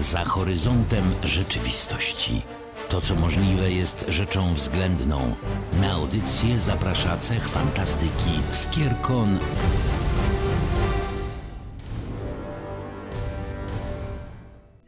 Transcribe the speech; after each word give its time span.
za 0.00 0.24
horyzontem 0.24 1.14
rzeczywistości. 1.24 2.42
To, 2.88 3.00
co 3.00 3.14
możliwe, 3.14 3.72
jest 3.72 4.04
rzeczą 4.08 4.54
względną. 4.54 5.34
Na 5.80 5.92
audycję 5.92 6.60
zaprasza 6.60 7.18
cech 7.18 7.48
fantastyki 7.48 8.30
Skierkon. 8.50 9.38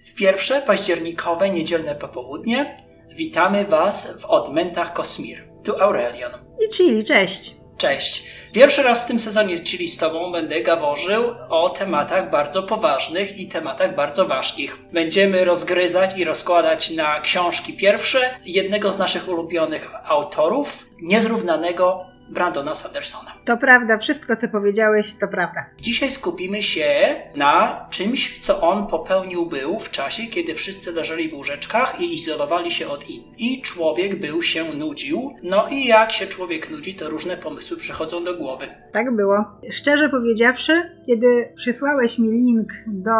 W 0.07 0.15
pierwsze 0.15 0.63
październikowe 0.63 1.51
niedzielne 1.51 1.95
popołudnie 1.95 2.77
witamy 3.17 3.65
Was 3.65 4.21
w 4.21 4.25
odmętach 4.25 4.93
Kosmir. 4.93 5.39
Tu 5.65 5.83
Aurelion. 5.83 6.33
I 6.67 6.75
Chili, 6.75 7.05
cześć. 7.05 7.62
Cześć. 7.83 8.25
Pierwszy 8.53 8.83
raz 8.83 9.05
w 9.05 9.07
tym 9.07 9.21
sezonie, 9.21 9.59
czyli 9.59 9.89
z 9.89 9.99
Tobą, 9.99 10.33
będę 10.33 10.61
gaworzył 10.61 11.35
o 11.49 11.69
tematach 11.69 12.31
bardzo 12.31 12.63
poważnych 12.63 13.39
i 13.39 13.49
tematach 13.49 13.95
bardzo 13.95 14.27
ważkich. 14.27 14.79
Będziemy 14.93 15.45
rozgryzać 15.45 16.19
i 16.19 16.25
rozkładać 16.25 16.91
na 16.91 17.21
książki 17.21 17.73
pierwsze 17.73 18.19
jednego 18.45 18.93
z 18.93 18.99
naszych 18.99 19.29
ulubionych 19.29 19.91
autorów, 20.05 20.87
niezrównanego 21.01 22.12
Brandona 22.33 22.75
Sandersona. 22.75 23.31
To 23.45 23.57
prawda, 23.57 23.99
wszystko 23.99 24.37
co 24.37 24.49
powiedziałeś 24.49 25.15
to 25.15 25.29
prawda. 25.29 25.67
Dzisiaj 25.81 26.11
skupimy 26.11 26.63
się 26.63 26.85
na 27.37 27.87
czymś, 27.91 28.39
co 28.39 28.61
on 28.61 28.87
popełnił 28.87 29.47
był 29.47 29.79
w 29.79 29.91
czasie, 29.91 30.27
kiedy 30.27 30.55
wszyscy 30.55 30.93
leżeli 30.93 31.29
w 31.29 31.35
łóżeczkach 31.35 32.01
i 32.01 32.15
izolowali 32.15 32.71
się 32.71 32.89
od 32.89 33.11
innych. 33.11 33.41
I 33.41 33.63
człowiek 33.63 34.21
był 34.21 34.43
się 34.43 34.65
nudził. 34.65 35.35
No 35.43 35.69
i 35.71 35.87
jak 35.87 36.13
się 36.13 36.27
człowiek 36.27 36.71
nudzi, 36.71 36.95
to 36.95 37.11
różne 37.11 37.37
pomysły 37.37 37.77
przychodzą 37.77 38.25
do 38.25 38.37
głowy. 38.37 38.67
Tak 38.93 39.17
było. 39.17 39.45
Szczerze 39.71 40.09
powiedziawszy, 40.09 40.73
kiedy 41.07 41.53
przysłałeś 41.57 42.19
mi 42.19 42.29
link 42.29 42.73
do 42.87 43.11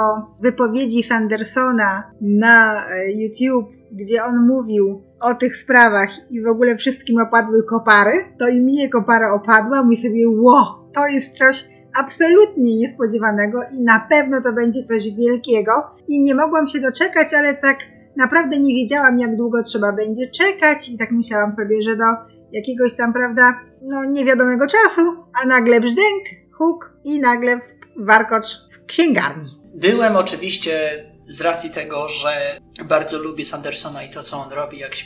wypowiedzi 0.41 1.03
Sandersona 1.03 2.13
na 2.21 2.89
e, 2.89 3.13
YouTube, 3.13 3.82
gdzie 3.93 4.25
on 4.25 4.47
mówił 4.47 5.03
o 5.21 5.35
tych 5.35 5.57
sprawach 5.57 6.11
i 6.31 6.43
w 6.43 6.47
ogóle 6.47 6.77
wszystkim 6.77 7.21
opadły 7.21 7.65
kopary, 7.65 8.13
to 8.39 8.49
i 8.49 8.61
mnie 8.61 8.89
kopara 8.89 9.35
opadła, 9.35 9.85
mi 9.85 9.97
sobie, 9.97 10.29
ło, 10.29 10.91
to 10.95 11.07
jest 11.07 11.39
coś 11.39 11.65
absolutnie 11.99 12.77
niespodziewanego 12.77 13.59
i 13.79 13.83
na 13.83 14.07
pewno 14.11 14.41
to 14.41 14.53
będzie 14.53 14.83
coś 14.83 15.15
wielkiego 15.15 15.73
i 16.09 16.23
nie 16.23 16.35
mogłam 16.35 16.69
się 16.69 16.81
doczekać, 16.81 17.35
ale 17.35 17.55
tak 17.55 17.79
naprawdę 18.17 18.59
nie 18.59 18.75
wiedziałam, 18.75 19.19
jak 19.19 19.37
długo 19.37 19.63
trzeba 19.63 19.93
będzie 19.93 20.31
czekać 20.31 20.89
i 20.89 20.99
tak 20.99 21.11
myślałam 21.11 21.57
sobie, 21.57 21.83
że 21.83 21.97
do 21.97 22.05
jakiegoś 22.53 22.95
tam, 22.95 23.13
prawda, 23.13 23.61
no 23.83 24.05
niewiadomego 24.05 24.67
czasu, 24.67 25.25
a 25.43 25.47
nagle 25.47 25.81
brzdęk, 25.81 26.25
huk 26.59 26.93
i 27.05 27.21
nagle 27.21 27.61
warkocz 27.97 28.47
w 28.71 28.85
księgarni. 28.85 29.63
Byłem 29.75 30.17
oczywiście 30.17 31.05
z 31.29 31.41
racji 31.41 31.71
tego, 31.71 32.09
że 32.09 32.59
bardzo 32.85 33.19
lubię 33.19 33.45
Sandersona 33.45 34.03
i 34.03 34.11
to, 34.11 34.23
co 34.23 34.37
on 34.37 34.53
robi, 34.53 34.79
jak 34.79 34.97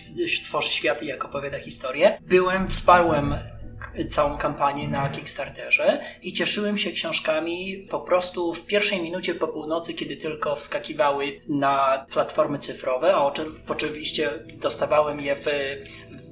tworzy 0.45 0.71
światy, 0.71 1.05
jak 1.05 1.25
opowiada 1.25 1.59
historię, 1.59 2.19
byłem, 2.21 2.69
wsparłem 2.69 3.35
całą 4.09 4.39
kampanię 4.39 4.89
na 4.89 5.09
Kickstarterze 5.09 6.01
i 6.23 6.33
cieszyłem 6.33 6.79
się 6.79 6.91
książkami 6.91 7.87
po 7.91 8.01
prostu 8.01 8.55
w 8.55 8.67
pierwszej 8.67 9.03
minucie 9.03 9.35
po 9.35 9.49
północy, 9.49 9.95
kiedy 9.95 10.17
tylko 10.17 10.57
wskakiwały 10.57 11.41
na 11.49 12.07
platformy 12.13 12.59
cyfrowe, 12.59 13.15
a 13.15 13.33
oczywiście 13.69 14.31
dostawałem 14.55 15.21
je 15.21 15.37
w, 15.37 15.45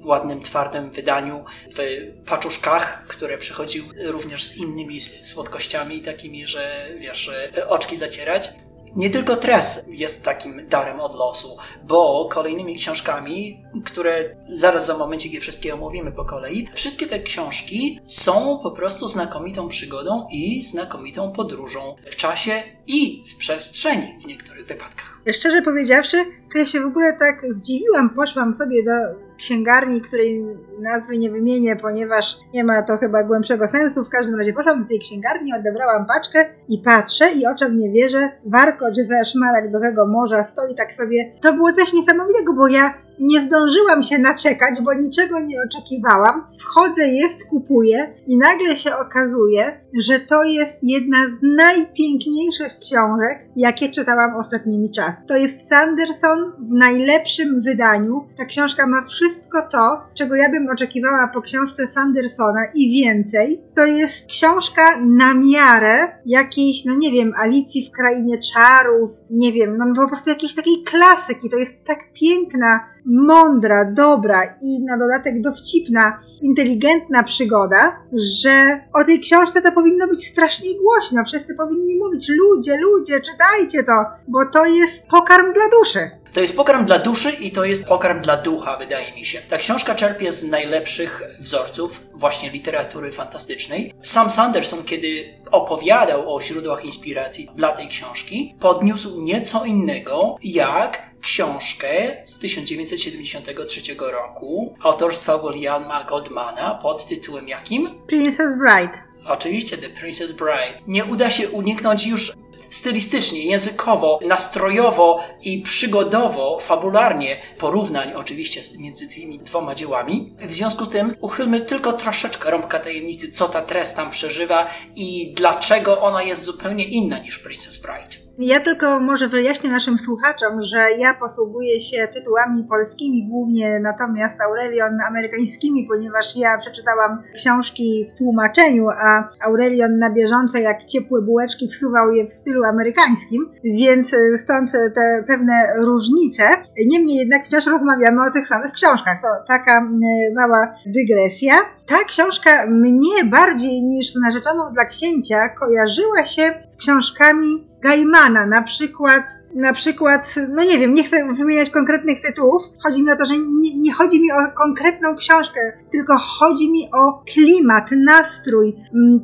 w 0.01 0.05
ładnym, 0.05 0.41
twardym 0.41 0.91
wydaniu, 0.91 1.45
w 1.77 1.79
paczuszkach, 2.25 3.07
które 3.07 3.37
przychodziły 3.37 3.87
również 4.05 4.43
z 4.43 4.57
innymi 4.57 5.01
słodkościami, 5.01 6.01
takimi, 6.01 6.47
że 6.47 6.89
wiesz, 6.99 7.31
oczki 7.67 7.97
zacierać 7.97 8.49
nie 8.95 9.09
tylko 9.09 9.35
Tres 9.35 9.83
jest 9.87 10.25
takim 10.25 10.69
darem 10.69 10.99
od 10.99 11.15
losu, 11.15 11.57
bo 11.87 12.29
kolejnymi 12.31 12.75
książkami, 12.75 13.63
które 13.85 14.35
zaraz 14.49 14.85
za 14.85 14.97
momencie 14.97 15.29
je 15.29 15.39
wszystkie 15.39 15.73
omówimy 15.73 16.11
po 16.11 16.25
kolei, 16.25 16.67
wszystkie 16.73 17.07
te 17.07 17.19
książki 17.19 17.99
są 18.07 18.59
po 18.63 18.71
prostu 18.71 19.07
znakomitą 19.07 19.67
przygodą 19.67 20.27
i 20.31 20.63
znakomitą 20.63 21.31
podróżą 21.31 21.95
w 22.05 22.15
czasie 22.15 22.51
i 22.87 23.23
w 23.27 23.37
przestrzeni 23.37 24.19
w 24.21 24.25
niektórych 24.25 24.67
wypadkach. 24.67 25.21
Szczerze 25.33 25.61
powiedziawszy, 25.61 26.17
to 26.51 26.57
ja 26.57 26.65
się 26.65 26.81
w 26.81 26.85
ogóle 26.85 27.17
tak 27.19 27.55
zdziwiłam, 27.55 28.09
poszłam 28.09 28.55
sobie 28.55 28.83
do 28.83 29.24
księgarni, 29.37 30.01
której 30.01 30.45
nazwy 30.79 31.17
nie 31.17 31.29
wymienię, 31.29 31.75
ponieważ 31.75 32.37
nie 32.53 32.63
ma 32.63 32.83
to 32.83 32.97
chyba 32.97 33.23
głębszego 33.23 33.67
sensu. 33.67 34.03
W 34.03 34.09
każdym 34.09 34.35
razie 34.35 34.53
poszłam 34.53 34.81
do 34.81 34.87
tej 34.87 34.99
księgarni, 34.99 35.53
odebrałam 35.53 36.05
paczkę 36.05 36.45
i 36.69 36.77
patrzę 36.77 37.33
i 37.33 37.47
oczom 37.47 37.77
nie 37.77 37.91
wierzę. 37.91 38.31
Warkocz 38.45 38.95
ze 38.95 39.25
szmaragdowego 39.25 40.07
morza 40.07 40.43
stoi 40.43 40.75
tak 40.75 40.93
sobie. 40.93 41.31
To 41.41 41.53
było 41.53 41.73
coś 41.73 41.93
niesamowitego, 41.93 42.53
bo 42.53 42.67
ja 42.67 43.04
nie 43.19 43.41
zdążyłam 43.41 44.03
się 44.03 44.19
naczekać, 44.19 44.81
bo 44.81 44.93
niczego 44.93 45.39
nie 45.39 45.57
oczekiwałam. 45.61 46.45
Wchodzę, 46.59 47.07
jest, 47.07 47.45
kupuję 47.49 48.13
i 48.27 48.37
nagle 48.37 48.75
się 48.75 48.95
okazuje, 48.95 49.81
że 50.01 50.19
to 50.19 50.43
jest 50.43 50.79
jedna 50.83 51.17
z 51.39 51.57
najpiękniejszych 51.57 52.79
książek, 52.81 53.49
jakie 53.55 53.89
czytałam 53.89 54.35
ostatnimi 54.35 54.91
czasy. 54.91 55.17
To 55.27 55.35
jest 55.35 55.67
Sanderson 55.69 56.51
w 56.59 56.73
najlepszym 56.73 57.61
wydaniu. 57.61 58.27
Ta 58.37 58.45
książka 58.45 58.87
ma 58.87 59.05
wszystko 59.07 59.61
to, 59.71 60.01
czego 60.13 60.35
ja 60.35 60.49
bym 60.49 60.69
oczekiwała 60.69 61.31
po 61.33 61.41
książce 61.41 61.87
Sandersona 61.87 62.65
i 62.73 63.03
więcej. 63.03 63.63
To 63.75 63.85
jest 63.85 64.25
książka 64.25 65.01
na 65.01 65.33
miarę 65.33 66.11
jakiejś, 66.25 66.85
no 66.85 66.95
nie 66.97 67.11
wiem, 67.11 67.33
Alicji 67.37 67.89
w 67.89 67.91
Krainie 67.91 68.39
Czarów, 68.53 69.09
nie 69.29 69.51
wiem, 69.51 69.77
no 69.77 69.85
po 69.95 70.07
prostu 70.07 70.29
jakiejś 70.29 70.55
takiej 70.55 70.83
klasyki. 70.83 71.49
To 71.49 71.57
jest 71.57 71.85
tak 71.85 71.99
piękna 72.13 72.95
mądra, 73.05 73.91
dobra 73.91 74.41
i 74.61 74.83
na 74.83 74.97
dodatek 74.97 75.41
dowcipna, 75.41 76.19
inteligentna 76.41 77.23
przygoda, 77.23 77.99
że 78.13 78.81
o 78.93 79.03
tej 79.03 79.19
książce 79.19 79.61
to 79.61 79.71
powinno 79.71 80.07
być 80.07 80.27
strasznie 80.27 80.69
głośno. 80.81 81.23
Wszyscy 81.25 81.55
powinni 81.55 81.95
mówić: 81.99 82.29
ludzie, 82.29 82.77
ludzie, 82.77 83.21
czytajcie 83.21 83.83
to, 83.83 84.05
bo 84.27 84.45
to 84.45 84.65
jest 84.65 85.07
pokarm 85.07 85.53
dla 85.53 85.63
duszy. 85.79 85.99
To 86.33 86.41
jest 86.41 86.57
pokarm 86.57 86.85
dla 86.85 86.99
duszy 86.99 87.31
i 87.31 87.51
to 87.51 87.65
jest 87.65 87.85
pokarm 87.85 88.21
dla 88.21 88.37
ducha, 88.37 88.77
wydaje 88.77 89.13
mi 89.13 89.25
się. 89.25 89.41
Ta 89.49 89.57
książka 89.57 89.95
czerpie 89.95 90.31
z 90.31 90.43
najlepszych 90.43 91.23
wzorców 91.39 92.01
właśnie 92.13 92.49
literatury 92.49 93.11
fantastycznej. 93.11 93.93
Sam 94.01 94.29
Sanderson, 94.29 94.83
kiedy 94.83 95.33
opowiadał 95.51 96.35
o 96.35 96.41
źródłach 96.41 96.85
inspiracji 96.85 97.49
dla 97.55 97.71
tej 97.71 97.87
książki, 97.87 98.55
podniósł 98.59 99.21
nieco 99.21 99.65
innego, 99.65 100.37
jak 100.43 101.15
książkę 101.21 102.17
z 102.25 102.39
1973 102.39 103.81
roku 103.99 104.75
autorstwa 104.83 105.39
Williama 105.39 106.03
Goldmana 106.03 106.79
pod 106.81 107.07
tytułem 107.07 107.47
jakim? 107.47 107.89
Princess 108.07 108.57
Bride. 108.57 108.93
Oczywiście 109.27 109.77
The 109.77 109.89
Princess 109.89 110.31
Bride. 110.31 110.77
Nie 110.87 111.05
uda 111.05 111.31
się 111.31 111.49
uniknąć 111.49 112.07
już 112.07 112.33
stylistycznie, 112.69 113.45
językowo, 113.45 114.19
nastrojowo 114.27 115.19
i 115.41 115.61
przygodowo, 115.61 116.59
fabularnie 116.59 117.37
porównań 117.57 118.13
oczywiście 118.13 118.61
między 118.79 119.07
tymi 119.07 119.39
dwoma 119.39 119.75
dziełami. 119.75 120.33
W 120.39 120.53
związku 120.53 120.85
z 120.85 120.89
tym 120.89 121.15
uchylmy 121.21 121.59
tylko 121.61 121.93
troszeczkę 121.93 122.51
rąbka 122.51 122.79
tajemnicy, 122.79 123.31
co 123.31 123.49
ta 123.49 123.61
Tres 123.61 123.93
tam 123.93 124.11
przeżywa 124.11 124.67
i 124.95 125.33
dlaczego 125.37 126.01
ona 126.01 126.23
jest 126.23 126.43
zupełnie 126.43 126.83
inna 126.83 127.19
niż 127.19 127.39
Princess 127.39 127.77
Bride. 127.77 128.24
Ja 128.37 128.59
tylko 128.59 128.99
może 128.99 129.27
wyjaśnię 129.27 129.69
naszym 129.69 129.99
słuchaczom, 129.99 130.61
że 130.61 130.91
ja 130.97 131.13
posługuję 131.13 131.81
się 131.81 132.07
tytułami 132.13 132.63
polskimi 132.63 133.27
głównie, 133.29 133.79
natomiast 133.79 134.41
Aurelion 134.41 134.97
amerykańskimi, 135.07 135.87
ponieważ 135.87 136.35
ja 136.35 136.57
przeczytałam 136.61 137.21
książki 137.35 138.05
w 138.09 138.17
tłumaczeniu, 138.17 138.87
a 138.89 139.29
Aurelion 139.45 139.97
na 139.97 140.13
bieżąco 140.13 140.57
jak 140.57 140.85
ciepłe 140.85 141.21
bułeczki 141.21 141.67
wsuwał 141.67 142.11
je 142.11 142.27
w 142.27 142.33
stylu 142.33 142.63
amerykańskim, 142.63 143.51
więc 143.63 144.15
stąd 144.37 144.71
te 144.71 145.23
pewne 145.27 145.53
różnice. 145.77 146.43
Niemniej 146.85 147.17
jednak 147.17 147.45
wciąż 147.45 147.65
rozmawiamy 147.67 148.21
o 148.27 148.31
tych 148.31 148.47
samych 148.47 148.71
książkach. 148.71 149.17
To 149.21 149.27
taka 149.47 149.89
mała 150.35 150.75
dygresja. 150.85 151.53
Ta 151.87 152.03
książka 152.07 152.49
mnie 152.69 153.25
bardziej 153.25 153.83
niż 153.83 154.15
narzeczoną 154.15 154.73
dla 154.73 154.85
księcia 154.85 155.49
kojarzyła 155.49 156.25
się 156.25 156.41
z 156.69 156.77
książkami 156.77 157.74
Gaimana, 157.85 158.45
na 158.45 158.61
przykład, 158.61 159.23
na 159.55 159.73
przykład, 159.73 160.35
no 160.55 160.63
nie 160.63 160.77
wiem, 160.79 160.93
nie 160.93 161.03
chcę 161.03 161.33
wymieniać 161.33 161.69
konkretnych 161.69 162.21
tytułów. 162.21 162.63
Chodzi 162.83 163.03
mi 163.03 163.11
o 163.11 163.15
to, 163.15 163.25
że 163.25 163.33
nie, 163.37 163.77
nie 163.77 163.93
chodzi 163.93 164.21
mi 164.21 164.31
o 164.31 164.57
konkretną 164.57 165.15
książkę, 165.15 165.59
tylko 165.91 166.17
chodzi 166.17 166.71
mi 166.71 166.89
o 166.93 167.23
klimat, 167.33 167.89
nastrój, 167.91 168.75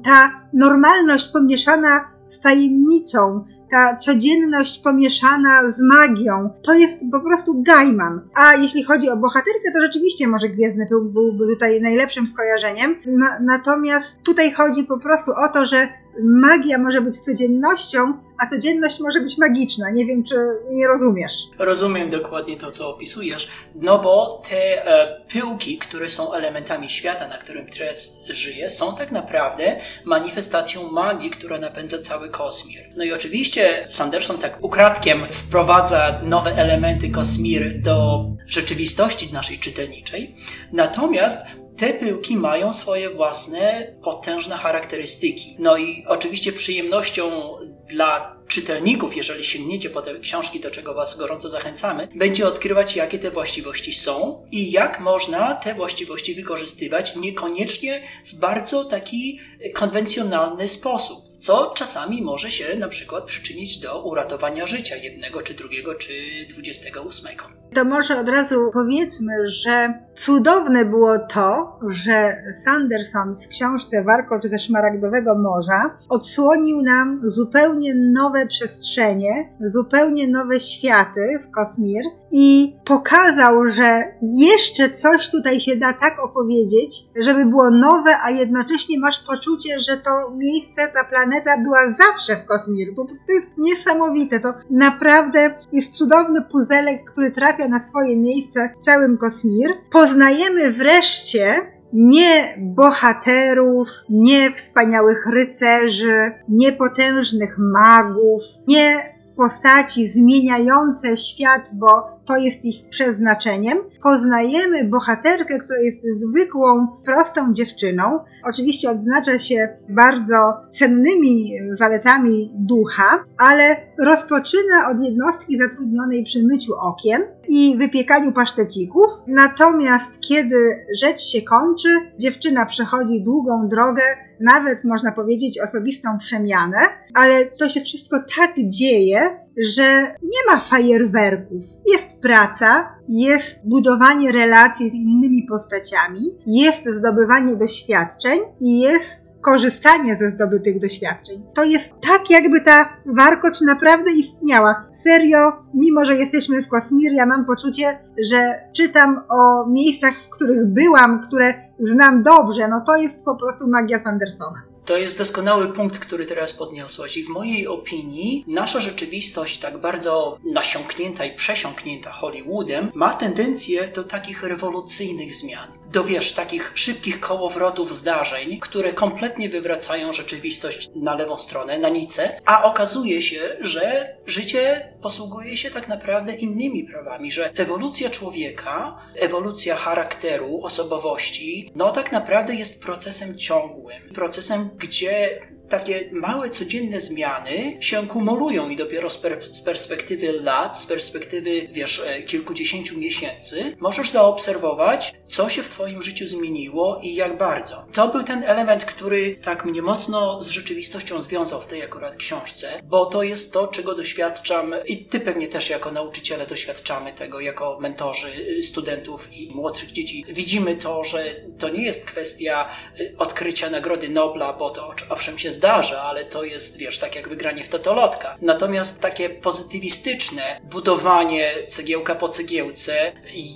ta 0.03 0.31
normalność 0.53 1.31
pomieszana 1.31 2.11
z 2.29 2.39
tajemnicą, 2.39 3.45
ta 3.71 3.95
codzienność 3.95 4.79
pomieszana 4.79 5.71
z 5.71 5.79
magią, 5.93 6.49
to 6.63 6.73
jest 6.73 6.99
po 7.11 7.19
prostu 7.19 7.63
Gaiman. 7.63 8.21
A 8.35 8.55
jeśli 8.55 8.83
chodzi 8.83 9.09
o 9.09 9.17
bohaterkę, 9.17 9.71
to 9.75 9.81
rzeczywiście 9.81 10.27
może 10.27 10.49
Gwiezdny 10.49 10.85
był, 10.89 11.11
byłby 11.11 11.47
tutaj 11.47 11.81
najlepszym 11.81 12.27
skojarzeniem. 12.27 12.95
Na, 13.05 13.39
natomiast 13.39 14.21
tutaj 14.23 14.51
chodzi 14.51 14.83
po 14.83 14.99
prostu 14.99 15.31
o 15.31 15.47
to, 15.53 15.65
że 15.65 15.87
magia 16.23 16.77
może 16.77 17.01
być 17.01 17.19
codziennością, 17.19 18.13
a 18.37 18.49
codzienność 18.49 18.99
może 18.99 19.21
być 19.21 19.37
magiczna. 19.37 19.89
Nie 19.89 20.05
wiem, 20.05 20.23
czy 20.23 20.35
nie 20.69 20.87
rozumiesz. 20.87 21.33
Rozumiem 21.59 22.09
dokładnie 22.09 22.57
to, 22.57 22.71
co 22.71 22.95
opisujesz, 22.95 23.49
no 23.75 23.99
bo 23.99 24.41
te 24.49 24.87
e, 24.87 25.21
pyłki, 25.33 25.77
które 25.77 26.09
są 26.09 26.33
elementami 26.33 26.89
świata, 26.89 27.27
na 27.27 27.37
którym 27.37 27.67
teraz 27.67 28.25
żyje, 28.29 28.69
są 28.69 28.95
tak 28.95 29.11
naprawdę 29.11 29.75
manifestacją 30.05 30.91
magii, 30.91 31.29
która 31.29 31.59
napędza 31.59 31.97
cały 31.99 32.29
kosmir. 32.29 32.79
No 32.97 33.03
i 33.03 33.13
oczywiście 33.13 33.85
Sanderson 33.87 34.37
tak 34.37 34.57
ukradkiem 34.61 35.19
wprowadza 35.31 36.21
nowe 36.23 36.55
elementy 36.55 37.09
kosmir 37.09 37.81
do 37.81 38.25
rzeczywistości 38.47 39.33
naszej 39.33 39.59
czytelniczej, 39.59 40.35
natomiast 40.71 41.60
te 41.81 41.93
pyłki 41.93 42.37
mają 42.37 42.73
swoje 42.73 43.09
własne 43.09 43.95
potężne 44.03 44.55
charakterystyki. 44.55 45.55
No 45.59 45.77
i 45.77 46.05
oczywiście 46.07 46.53
przyjemnością 46.53 47.55
dla 47.89 48.41
czytelników, 48.47 49.17
jeżeli 49.17 49.43
sięgniecie 49.43 49.89
po 49.89 50.01
te 50.01 50.19
książki, 50.19 50.59
do 50.59 50.71
czego 50.71 50.93
Was 50.93 51.17
gorąco 51.17 51.49
zachęcamy, 51.49 52.07
będzie 52.15 52.47
odkrywać, 52.47 52.95
jakie 52.95 53.19
te 53.19 53.31
właściwości 53.31 53.93
są 53.93 54.45
i 54.51 54.71
jak 54.71 54.99
można 54.99 55.55
te 55.55 55.73
właściwości 55.73 56.35
wykorzystywać, 56.35 57.15
niekoniecznie 57.15 58.01
w 58.25 58.35
bardzo 58.35 58.85
taki 58.85 59.39
konwencjonalny 59.73 60.67
sposób 60.67 61.31
co 61.37 61.73
czasami 61.75 62.21
może 62.21 62.51
się 62.51 62.75
na 62.75 62.87
przykład 62.87 63.23
przyczynić 63.23 63.77
do 63.77 64.03
uratowania 64.03 64.67
życia 64.67 64.95
jednego, 64.95 65.41
czy 65.41 65.53
drugiego, 65.53 65.95
czy 65.95 66.13
dwudziestego 66.49 67.01
ósmego. 67.01 67.60
To 67.73 67.85
może 67.85 68.19
od 68.19 68.29
razu 68.29 68.55
powiedzmy, 68.73 69.33
że 69.45 69.93
cudowne 70.15 70.85
było 70.85 71.19
to, 71.19 71.79
że 71.89 72.35
Sanderson 72.63 73.35
w 73.35 73.47
książce 73.47 74.03
Warkocz 74.03 74.43
ze 74.49 74.59
Szmaragdowego 74.59 75.37
Morza 75.39 75.97
odsłonił 76.09 76.81
nam 76.81 77.21
zupełnie 77.23 77.95
nowe 77.95 78.47
przestrzenie, 78.47 79.53
zupełnie 79.65 80.27
nowe 80.27 80.59
światy 80.59 81.39
w 81.43 81.51
Kosmir 81.51 82.03
i 82.31 82.75
pokazał, 82.85 83.65
że 83.65 84.01
jeszcze 84.21 84.89
coś 84.89 85.31
tutaj 85.31 85.59
się 85.59 85.75
da 85.75 85.93
tak 85.93 86.19
opowiedzieć, 86.23 87.03
żeby 87.15 87.45
było 87.45 87.71
nowe, 87.71 88.15
a 88.23 88.31
jednocześnie 88.31 88.99
masz 88.99 89.19
poczucie, 89.19 89.79
że 89.79 89.97
to 89.97 90.31
miejsce, 90.37 90.91
ta 90.93 91.03
planeta 91.09 91.51
była 91.63 91.95
zawsze 91.99 92.35
w 92.35 92.45
Kosmir. 92.45 92.87
Bo 92.95 93.05
to 93.05 93.33
jest 93.33 93.51
niesamowite. 93.57 94.39
To 94.39 94.53
naprawdę 94.69 95.53
jest 95.71 95.93
cudowny 95.93 96.41
puzelek, 96.51 97.11
który 97.11 97.31
trafia 97.31 97.60
na 97.69 97.87
swoje 97.87 98.17
miejsce 98.17 98.69
w 98.75 98.85
całym 98.85 99.17
Kosmir. 99.17 99.69
Poznajemy 99.91 100.71
wreszcie 100.71 101.53
nie 101.93 102.55
bohaterów, 102.59 103.87
nie 104.09 104.51
wspaniałych 104.51 105.25
rycerzy, 105.33 106.31
nie 106.49 106.71
potężnych 106.71 107.57
magów, 107.57 108.41
nie 108.67 109.11
postaci 109.35 110.07
zmieniające 110.07 111.17
świat, 111.17 111.71
bo 111.73 111.87
to 112.25 112.37
jest 112.37 112.65
ich 112.65 112.89
przeznaczeniem. 112.89 113.77
Poznajemy 114.03 114.83
bohaterkę, 114.83 115.59
która 115.59 115.79
jest 115.79 115.97
zwykłą, 116.27 116.87
prostą 117.05 117.53
dziewczyną. 117.53 118.19
Oczywiście 118.49 118.89
odznacza 118.89 119.39
się 119.39 119.77
bardzo 119.89 120.53
cennymi 120.73 121.51
zaletami 121.73 122.51
ducha, 122.55 123.23
ale 123.37 123.75
rozpoczyna 124.05 124.89
od 124.91 125.03
jednostki 125.03 125.57
zatrudnionej 125.57 126.25
przy 126.25 126.43
myciu 126.43 126.73
okien 126.81 127.21
i 127.49 127.77
wypiekaniu 127.77 128.33
pasztecików. 128.33 129.05
Natomiast 129.27 130.19
kiedy 130.19 130.85
rzecz 131.01 131.21
się 131.21 131.41
kończy, 131.41 131.89
dziewczyna 132.19 132.65
przechodzi 132.65 133.23
długą 133.23 133.67
drogę, 133.67 134.03
nawet 134.39 134.83
można 134.83 135.11
powiedzieć 135.11 135.59
osobistą 135.59 136.17
przemianę, 136.17 136.77
ale 137.13 137.45
to 137.45 137.69
się 137.69 137.81
wszystko 137.81 138.17
tak 138.37 138.51
dzieje, 138.57 139.19
że 139.57 140.01
nie 140.23 140.53
ma 140.53 140.59
fajerwerków. 140.59 141.65
Jest 141.93 142.21
praca, 142.21 142.95
jest 143.11 143.69
budowanie 143.69 144.31
relacji 144.31 144.89
z 144.89 144.93
innymi 144.93 145.43
postaciami, 145.49 146.21
jest 146.47 146.83
zdobywanie 146.97 147.55
doświadczeń 147.55 148.39
i 148.61 148.79
jest 148.79 149.35
korzystanie 149.41 150.15
ze 150.15 150.31
zdobytych 150.31 150.79
doświadczeń. 150.79 151.43
To 151.53 151.63
jest 151.63 151.93
tak, 152.01 152.29
jakby 152.29 152.61
ta 152.61 152.89
warkocz 153.05 153.61
naprawdę 153.61 154.11
istniała. 154.11 154.85
Serio, 154.93 155.51
mimo 155.73 156.05
że 156.05 156.15
jesteśmy 156.15 156.61
w 156.61 156.67
Kosmir, 156.67 157.13
ja 157.13 157.25
mam 157.25 157.45
poczucie, 157.45 157.99
że 158.31 158.37
czytam 158.75 159.21
o 159.29 159.69
miejscach, 159.69 160.13
w 160.13 160.29
których 160.29 160.65
byłam, 160.65 161.21
które 161.21 161.53
znam 161.79 162.23
dobrze. 162.23 162.67
No 162.67 162.81
to 162.85 162.95
jest 162.95 163.25
po 163.25 163.35
prostu 163.35 163.67
magia 163.67 164.03
Sandersona. 164.03 164.70
To 164.91 164.97
jest 164.97 165.17
doskonały 165.17 165.73
punkt, 165.73 165.99
który 165.99 166.25
teraz 166.25 166.53
podniosłaś 166.53 167.17
i 167.17 167.23
w 167.23 167.29
mojej 167.29 167.67
opinii 167.67 168.43
nasza 168.47 168.79
rzeczywistość 168.79 169.59
tak 169.59 169.77
bardzo 169.77 170.37
nasiąknięta 170.43 171.25
i 171.25 171.35
przesiąknięta 171.35 172.11
Hollywoodem 172.11 172.91
ma 172.93 173.13
tendencję 173.13 173.87
do 173.87 174.03
takich 174.03 174.43
rewolucyjnych 174.43 175.35
zmian. 175.35 175.80
Do 175.91 176.03
wiesz, 176.03 176.33
takich 176.33 176.71
szybkich 176.75 177.19
kołowrotów 177.19 177.95
zdarzeń, 177.95 178.59
które 178.59 178.93
kompletnie 178.93 179.49
wywracają 179.49 180.13
rzeczywistość 180.13 180.89
na 180.95 181.15
lewą 181.15 181.37
stronę, 181.37 181.79
na 181.79 181.89
nicę, 181.89 182.39
a 182.45 182.63
okazuje 182.63 183.21
się, 183.21 183.39
że 183.61 184.15
życie 184.25 184.93
posługuje 185.01 185.57
się 185.57 185.71
tak 185.71 185.87
naprawdę 185.87 186.33
innymi 186.33 186.83
prawami, 186.83 187.31
że 187.31 187.51
ewolucja 187.55 188.09
człowieka, 188.09 188.97
ewolucja 189.15 189.75
charakteru, 189.75 190.59
osobowości, 190.63 191.71
no 191.75 191.91
tak 191.91 192.11
naprawdę 192.11 192.55
jest 192.55 192.83
procesem 192.83 193.37
ciągłym, 193.37 194.01
procesem 194.13 194.69
gdzie 194.77 195.41
takie 195.71 196.09
małe, 196.11 196.49
codzienne 196.49 197.01
zmiany 197.01 197.77
się 197.79 198.07
kumulują 198.07 198.69
i 198.69 198.77
dopiero 198.77 199.09
z, 199.09 199.17
per, 199.17 199.45
z, 199.45 199.61
perspektywy 199.61 200.31
lat, 200.31 200.77
z 200.77 200.85
perspektywy, 200.85 201.67
wiesz, 201.71 202.03
e, 202.07 202.21
kilkudziesięciu 202.21 202.97
miesięcy, 202.97 203.75
możesz 203.79 204.09
zaobserwować, 204.09 205.13
co 205.25 205.49
się 205.49 205.63
w 205.63 205.69
Twoim 205.69 206.01
życiu 206.01 206.27
zmieniło 206.27 206.99
i 207.03 207.15
jak 207.15 207.37
bardzo. 207.37 207.85
To 207.93 208.07
był 208.07 208.23
ten 208.23 208.43
element, 208.43 208.85
który 208.85 209.35
tak 209.35 209.65
mnie 209.65 209.81
mocno 209.81 210.41
z 210.41 210.49
rzeczywistością 210.49 211.21
związał 211.21 211.61
w 211.61 211.67
tej 211.67 211.83
akurat 211.83 212.15
książce, 212.15 212.67
bo 212.83 213.05
to 213.05 213.23
jest 213.23 213.53
to, 213.53 213.67
czego 213.67 213.95
doświadczam 213.95 214.73
i 214.85 215.05
Ty 215.05 215.19
pewnie 215.19 215.47
też 215.47 215.69
jako 215.69 215.91
nauczyciele 215.91 216.47
doświadczamy 216.47 217.13
tego, 217.13 217.39
jako 217.39 217.77
mentorzy 217.81 218.27
y, 218.59 218.63
studentów 218.63 219.33
i 219.33 219.51
młodszych 219.55 219.91
dzieci. 219.91 220.25
Widzimy 220.29 220.75
to, 220.75 221.03
że 221.03 221.35
to 221.59 221.69
nie 221.69 221.83
jest 221.83 222.05
kwestia 222.05 222.69
y, 222.99 223.15
odkrycia 223.17 223.69
Nagrody 223.69 224.09
Nobla, 224.09 224.53
bo 224.53 224.69
to 224.69 224.93
owszem 225.09 225.39
się 225.39 225.51
zdarza, 225.51 225.60
ale 226.01 226.25
to 226.25 226.43
jest, 226.43 226.77
wiesz, 226.77 226.99
tak 226.99 227.15
jak 227.15 227.29
wygranie 227.29 227.63
w 227.63 227.69
totolotka. 227.69 228.37
Natomiast 228.41 228.99
takie 228.99 229.29
pozytywistyczne 229.29 230.41
budowanie 230.63 231.51
cegiełka 231.67 232.15
po 232.15 232.29
cegiełce, 232.29 233.11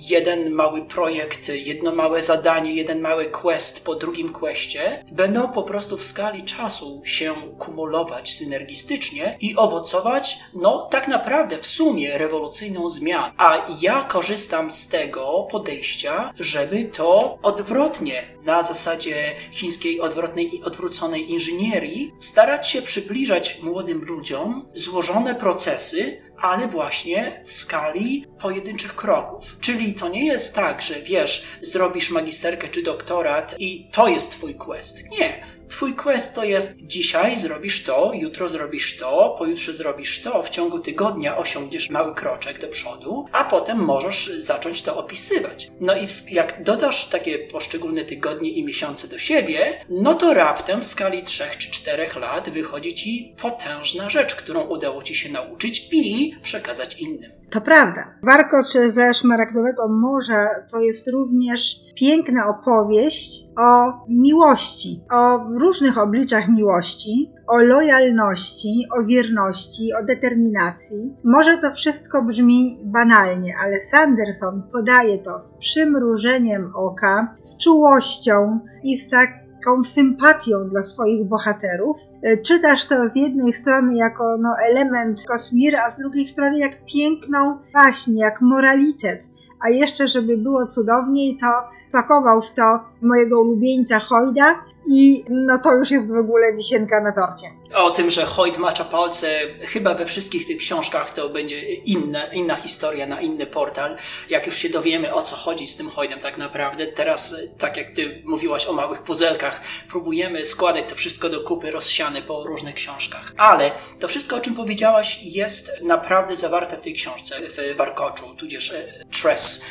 jeden 0.08 0.50
mały 0.50 0.84
projekt, 0.84 1.48
jedno 1.48 1.94
małe 1.94 2.22
zadanie, 2.22 2.74
jeden 2.74 3.00
mały 3.00 3.26
quest 3.30 3.84
po 3.84 3.94
drugim 3.94 4.32
questie, 4.32 5.04
będą 5.12 5.48
po 5.48 5.62
prostu 5.62 5.96
w 5.96 6.04
skali 6.04 6.42
czasu 6.42 7.02
się 7.04 7.34
kumulować 7.58 8.34
synergistycznie 8.34 9.36
i 9.40 9.56
owocować, 9.56 10.38
no 10.54 10.88
tak 10.90 11.08
naprawdę 11.08 11.58
w 11.58 11.66
sumie 11.66 12.18
rewolucyjną 12.18 12.88
zmianą. 12.88 13.32
A 13.36 13.66
ja 13.80 14.04
korzystam 14.08 14.70
z 14.72 14.88
tego 14.88 15.46
podejścia, 15.50 16.32
żeby 16.38 16.84
to 16.84 17.38
odwrotnie 17.42 18.36
na 18.44 18.62
zasadzie 18.62 19.34
chińskiej 19.52 20.00
odwrotnej 20.00 20.56
i 20.56 20.62
odwróconej 20.62 21.30
inżynierii, 21.30 21.95
starać 22.20 22.68
się 22.68 22.82
przybliżać 22.82 23.62
młodym 23.62 24.04
ludziom 24.04 24.68
złożone 24.74 25.34
procesy, 25.34 26.20
ale 26.38 26.68
właśnie 26.68 27.42
w 27.44 27.52
skali 27.52 28.26
pojedynczych 28.40 28.96
kroków. 28.96 29.56
Czyli 29.60 29.94
to 29.94 30.08
nie 30.08 30.26
jest 30.26 30.54
tak, 30.54 30.82
że 30.82 30.94
wiesz, 31.00 31.44
zrobisz 31.62 32.10
magisterkę 32.10 32.68
czy 32.68 32.82
doktorat 32.82 33.56
i 33.58 33.88
to 33.92 34.08
jest 34.08 34.30
twój 34.30 34.54
quest. 34.54 35.10
Nie 35.10 35.55
Twój 35.68 35.94
quest 35.94 36.34
to 36.34 36.44
jest 36.44 36.76
dzisiaj 36.80 37.36
zrobisz 37.36 37.84
to, 37.84 38.12
jutro 38.14 38.48
zrobisz 38.48 38.98
to, 38.98 39.34
pojutrze 39.38 39.74
zrobisz 39.74 40.22
to, 40.22 40.42
w 40.42 40.50
ciągu 40.50 40.78
tygodnia 40.78 41.36
osiągniesz 41.36 41.90
mały 41.90 42.14
kroczek 42.14 42.60
do 42.60 42.68
przodu, 42.68 43.26
a 43.32 43.44
potem 43.44 43.78
możesz 43.78 44.30
zacząć 44.38 44.82
to 44.82 44.96
opisywać. 44.96 45.70
No 45.80 45.96
i 45.96 46.06
jak 46.30 46.62
dodasz 46.62 47.08
takie 47.08 47.38
poszczególne 47.38 48.04
tygodnie 48.04 48.50
i 48.50 48.64
miesiące 48.64 49.08
do 49.08 49.18
siebie, 49.18 49.84
no 49.88 50.14
to 50.14 50.34
raptem 50.34 50.80
w 50.80 50.86
skali 50.86 51.22
trzech 51.22 51.56
czy 51.56 51.70
czterech 51.70 52.16
lat 52.16 52.50
wychodzi 52.50 52.94
ci 52.94 53.34
potężna 53.42 54.10
rzecz, 54.10 54.34
którą 54.34 54.60
udało 54.60 55.02
ci 55.02 55.14
się 55.14 55.32
nauczyć 55.32 55.88
i 55.92 56.34
przekazać 56.42 57.00
innym. 57.00 57.35
To 57.50 57.60
prawda. 57.60 58.04
Warkocz 58.22 58.72
ze 58.88 59.14
Szmaragdowego 59.14 59.88
Morza 59.88 60.48
to 60.72 60.80
jest 60.80 61.08
również 61.08 61.80
piękna 61.94 62.48
opowieść 62.48 63.44
o 63.58 63.92
miłości, 64.08 65.00
o 65.10 65.38
różnych 65.58 65.98
obliczach 65.98 66.48
miłości, 66.48 67.32
o 67.46 67.56
lojalności, 67.58 68.86
o 68.98 69.04
wierności, 69.04 69.88
o 70.00 70.04
determinacji. 70.04 71.16
Może 71.24 71.58
to 71.58 71.70
wszystko 71.70 72.22
brzmi 72.22 72.80
banalnie, 72.84 73.54
ale 73.64 73.80
Sanderson 73.80 74.62
podaje 74.72 75.18
to 75.18 75.40
z 75.40 75.54
przymrużeniem 75.54 76.72
oka, 76.74 77.34
z 77.42 77.58
czułością 77.58 78.60
i 78.84 78.98
z 78.98 79.10
tak 79.10 79.45
taką 79.66 79.84
sympatią 79.84 80.68
dla 80.68 80.82
swoich 80.82 81.24
bohaterów. 81.24 81.96
E, 82.22 82.36
czytasz 82.36 82.86
to 82.86 83.08
z 83.08 83.16
jednej 83.16 83.52
strony 83.52 83.96
jako 83.96 84.36
no, 84.40 84.54
element 84.70 85.24
kosmir, 85.24 85.76
a 85.76 85.90
z 85.90 85.96
drugiej 85.96 86.28
strony 86.28 86.58
jak 86.58 86.84
piękną 86.84 87.58
baśń, 87.74 88.16
jak 88.16 88.40
moralitet. 88.40 89.28
A 89.60 89.70
jeszcze, 89.70 90.08
żeby 90.08 90.36
było 90.36 90.66
cudowniej, 90.66 91.38
to 91.40 91.46
pakował 91.92 92.42
w 92.42 92.50
to 92.50 92.80
mojego 93.02 93.40
ulubieńca 93.40 93.98
Hojda 93.98 94.64
i 94.88 95.24
no 95.30 95.58
to 95.58 95.74
już 95.74 95.90
jest 95.90 96.12
w 96.12 96.16
ogóle 96.16 96.52
wisienka 96.52 97.00
na 97.00 97.12
torcie. 97.12 97.50
O 97.74 97.90
tym, 97.90 98.10
że 98.10 98.24
Hoyt 98.24 98.58
macza 98.58 98.84
palce, 98.84 99.40
chyba 99.60 99.94
we 99.94 100.06
wszystkich 100.06 100.46
tych 100.46 100.56
książkach 100.56 101.14
to 101.14 101.28
będzie 101.28 101.60
inna, 101.74 102.24
inna 102.24 102.54
historia 102.54 103.06
na 103.06 103.20
inny 103.20 103.46
portal. 103.46 103.96
Jak 104.30 104.46
już 104.46 104.56
się 104.56 104.68
dowiemy 104.68 105.14
o 105.14 105.22
co 105.22 105.36
chodzi 105.36 105.66
z 105.66 105.76
tym 105.76 105.90
Hoytem 105.90 106.20
tak 106.20 106.38
naprawdę. 106.38 106.86
Teraz, 106.86 107.36
tak 107.58 107.76
jak 107.76 107.90
ty 107.90 108.22
mówiłaś 108.24 108.66
o 108.66 108.72
małych 108.72 109.02
puzelkach, 109.02 109.60
próbujemy 109.88 110.44
składać 110.44 110.84
to 110.84 110.94
wszystko 110.94 111.28
do 111.28 111.40
kupy 111.40 111.70
rozsiane 111.70 112.22
po 112.22 112.44
różnych 112.44 112.74
książkach. 112.74 113.32
Ale 113.36 113.70
to 114.00 114.08
wszystko, 114.08 114.36
o 114.36 114.40
czym 114.40 114.54
powiedziałaś, 114.54 115.20
jest 115.22 115.82
naprawdę 115.82 116.36
zawarte 116.36 116.76
w 116.76 116.82
tej 116.82 116.94
książce, 116.94 117.36
w 117.48 117.76
Warkoczu, 117.76 118.24
tudzież 118.38 118.72
e, 118.72 119.04
Tress 119.22 119.66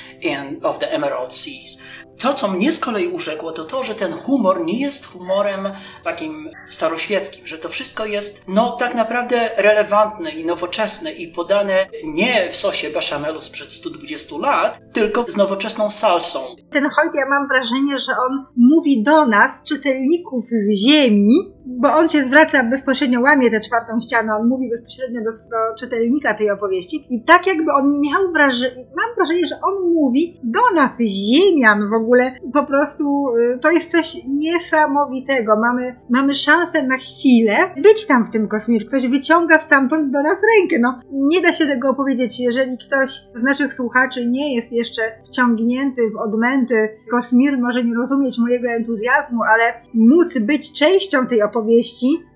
of 0.63 0.79
the 0.79 0.91
Emerald 0.91 1.33
Seas. 1.33 1.77
To, 2.19 2.33
co 2.33 2.47
mnie 2.47 2.71
z 2.71 2.79
kolei 2.79 3.07
urzekło, 3.07 3.51
to 3.51 3.65
to, 3.65 3.83
że 3.83 3.95
ten 3.95 4.13
humor 4.13 4.65
nie 4.65 4.79
jest 4.79 5.05
humorem 5.05 5.71
takim 6.03 6.49
staroświeckim, 6.67 7.47
że 7.47 7.57
to 7.57 7.69
wszystko 7.69 8.05
jest, 8.05 8.45
no, 8.47 8.71
tak 8.71 8.95
naprawdę 8.95 9.49
relevantne 9.57 10.29
i 10.31 10.45
nowoczesne 10.45 11.11
i 11.11 11.27
podane 11.27 11.87
nie 12.03 12.49
w 12.51 12.55
sosie 12.55 12.89
beszamelu 12.89 13.41
sprzed 13.41 13.73
120 13.73 14.35
lat, 14.37 14.79
tylko 14.93 15.25
z 15.27 15.37
nowoczesną 15.37 15.91
salsą. 15.91 16.39
Ten 16.71 16.83
Hoyt, 16.83 17.11
ja 17.15 17.29
mam 17.29 17.47
wrażenie, 17.47 17.99
że 17.99 18.11
on 18.11 18.45
mówi 18.57 19.03
do 19.03 19.27
nas, 19.27 19.63
czytelników 19.63 20.45
z 20.49 20.87
ziemi, 20.87 21.54
bo 21.65 21.93
on 21.93 22.09
się 22.09 22.23
zwraca 22.23 22.63
bezpośrednio, 22.63 23.21
łamie 23.21 23.51
tę 23.51 23.61
czwartą 23.61 23.99
ścianę, 23.99 24.35
on 24.35 24.47
mówi 24.47 24.69
bezpośrednio 24.69 25.21
do, 25.21 25.31
do 25.31 25.75
czytelnika 25.79 26.33
tej 26.33 26.51
opowieści 26.51 27.07
i 27.09 27.23
tak 27.23 27.47
jakby 27.47 27.71
on 27.71 28.01
miał 28.01 28.33
wrażenie, 28.33 28.85
mam 28.95 29.15
wrażenie, 29.15 29.47
że 29.47 29.55
on 29.55 29.93
mówi 29.93 30.39
do 30.43 30.59
nas, 30.75 30.97
ziemian 30.99 31.89
w 31.89 31.93
ogóle, 31.93 32.33
po 32.53 32.63
prostu 32.63 33.03
y, 33.37 33.59
to 33.59 33.71
jest 33.71 33.91
coś 33.91 34.17
niesamowitego. 34.27 35.59
Mamy, 35.59 35.95
mamy 36.09 36.35
szansę 36.35 36.83
na 36.83 36.97
chwilę 36.97 37.55
być 37.77 38.05
tam 38.05 38.25
w 38.25 38.29
tym 38.29 38.47
kosmir. 38.47 38.87
Ktoś 38.87 39.07
wyciąga 39.07 39.59
stamtąd 39.59 40.11
do 40.11 40.23
nas 40.23 40.37
rękę. 40.55 40.75
No, 40.79 41.01
nie 41.11 41.41
da 41.41 41.51
się 41.51 41.65
tego 41.65 41.89
opowiedzieć, 41.89 42.39
jeżeli 42.39 42.77
ktoś 42.77 43.09
z 43.11 43.43
naszych 43.43 43.73
słuchaczy 43.73 44.25
nie 44.27 44.55
jest 44.55 44.71
jeszcze 44.71 45.01
wciągnięty 45.27 46.01
w 46.13 46.17
odmęty 46.17 46.89
kosmir, 47.11 47.57
może 47.59 47.83
nie 47.83 47.95
rozumieć 47.95 48.39
mojego 48.39 48.67
entuzjazmu, 48.67 49.39
ale 49.53 49.73
móc 49.93 50.39
być 50.39 50.73
częścią 50.73 51.27
tej 51.27 51.41
opowieści, 51.41 51.54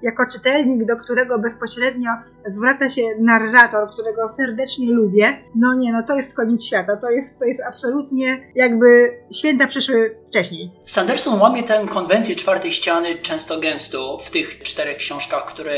jako 0.01 0.25
czytelnik, 0.31 0.85
do 0.85 0.95
którego 0.95 1.39
bezpośrednio 1.39 2.09
zwraca 2.47 2.89
się 2.89 3.01
narrator, 3.19 3.89
którego 3.93 4.29
serdecznie 4.29 4.91
lubię, 4.91 5.37
no 5.55 5.75
nie, 5.75 5.91
no 5.91 6.03
to 6.03 6.15
jest 6.15 6.35
koniec 6.35 6.65
świata. 6.65 6.97
To 6.97 7.09
jest, 7.09 7.39
to 7.39 7.45
jest 7.45 7.61
absolutnie 7.61 8.51
jakby 8.55 9.17
święta 9.39 9.67
przyszły 9.67 10.15
wcześniej. 10.27 10.71
Sanderson 10.85 11.41
łamie 11.41 11.63
tę 11.63 11.85
konwencję 11.89 12.35
czwartej 12.35 12.71
ściany 12.71 13.15
często 13.15 13.59
gęsto 13.59 14.17
w 14.17 14.29
tych 14.29 14.63
czterech 14.63 14.97
książkach, 14.97 15.45
które 15.45 15.75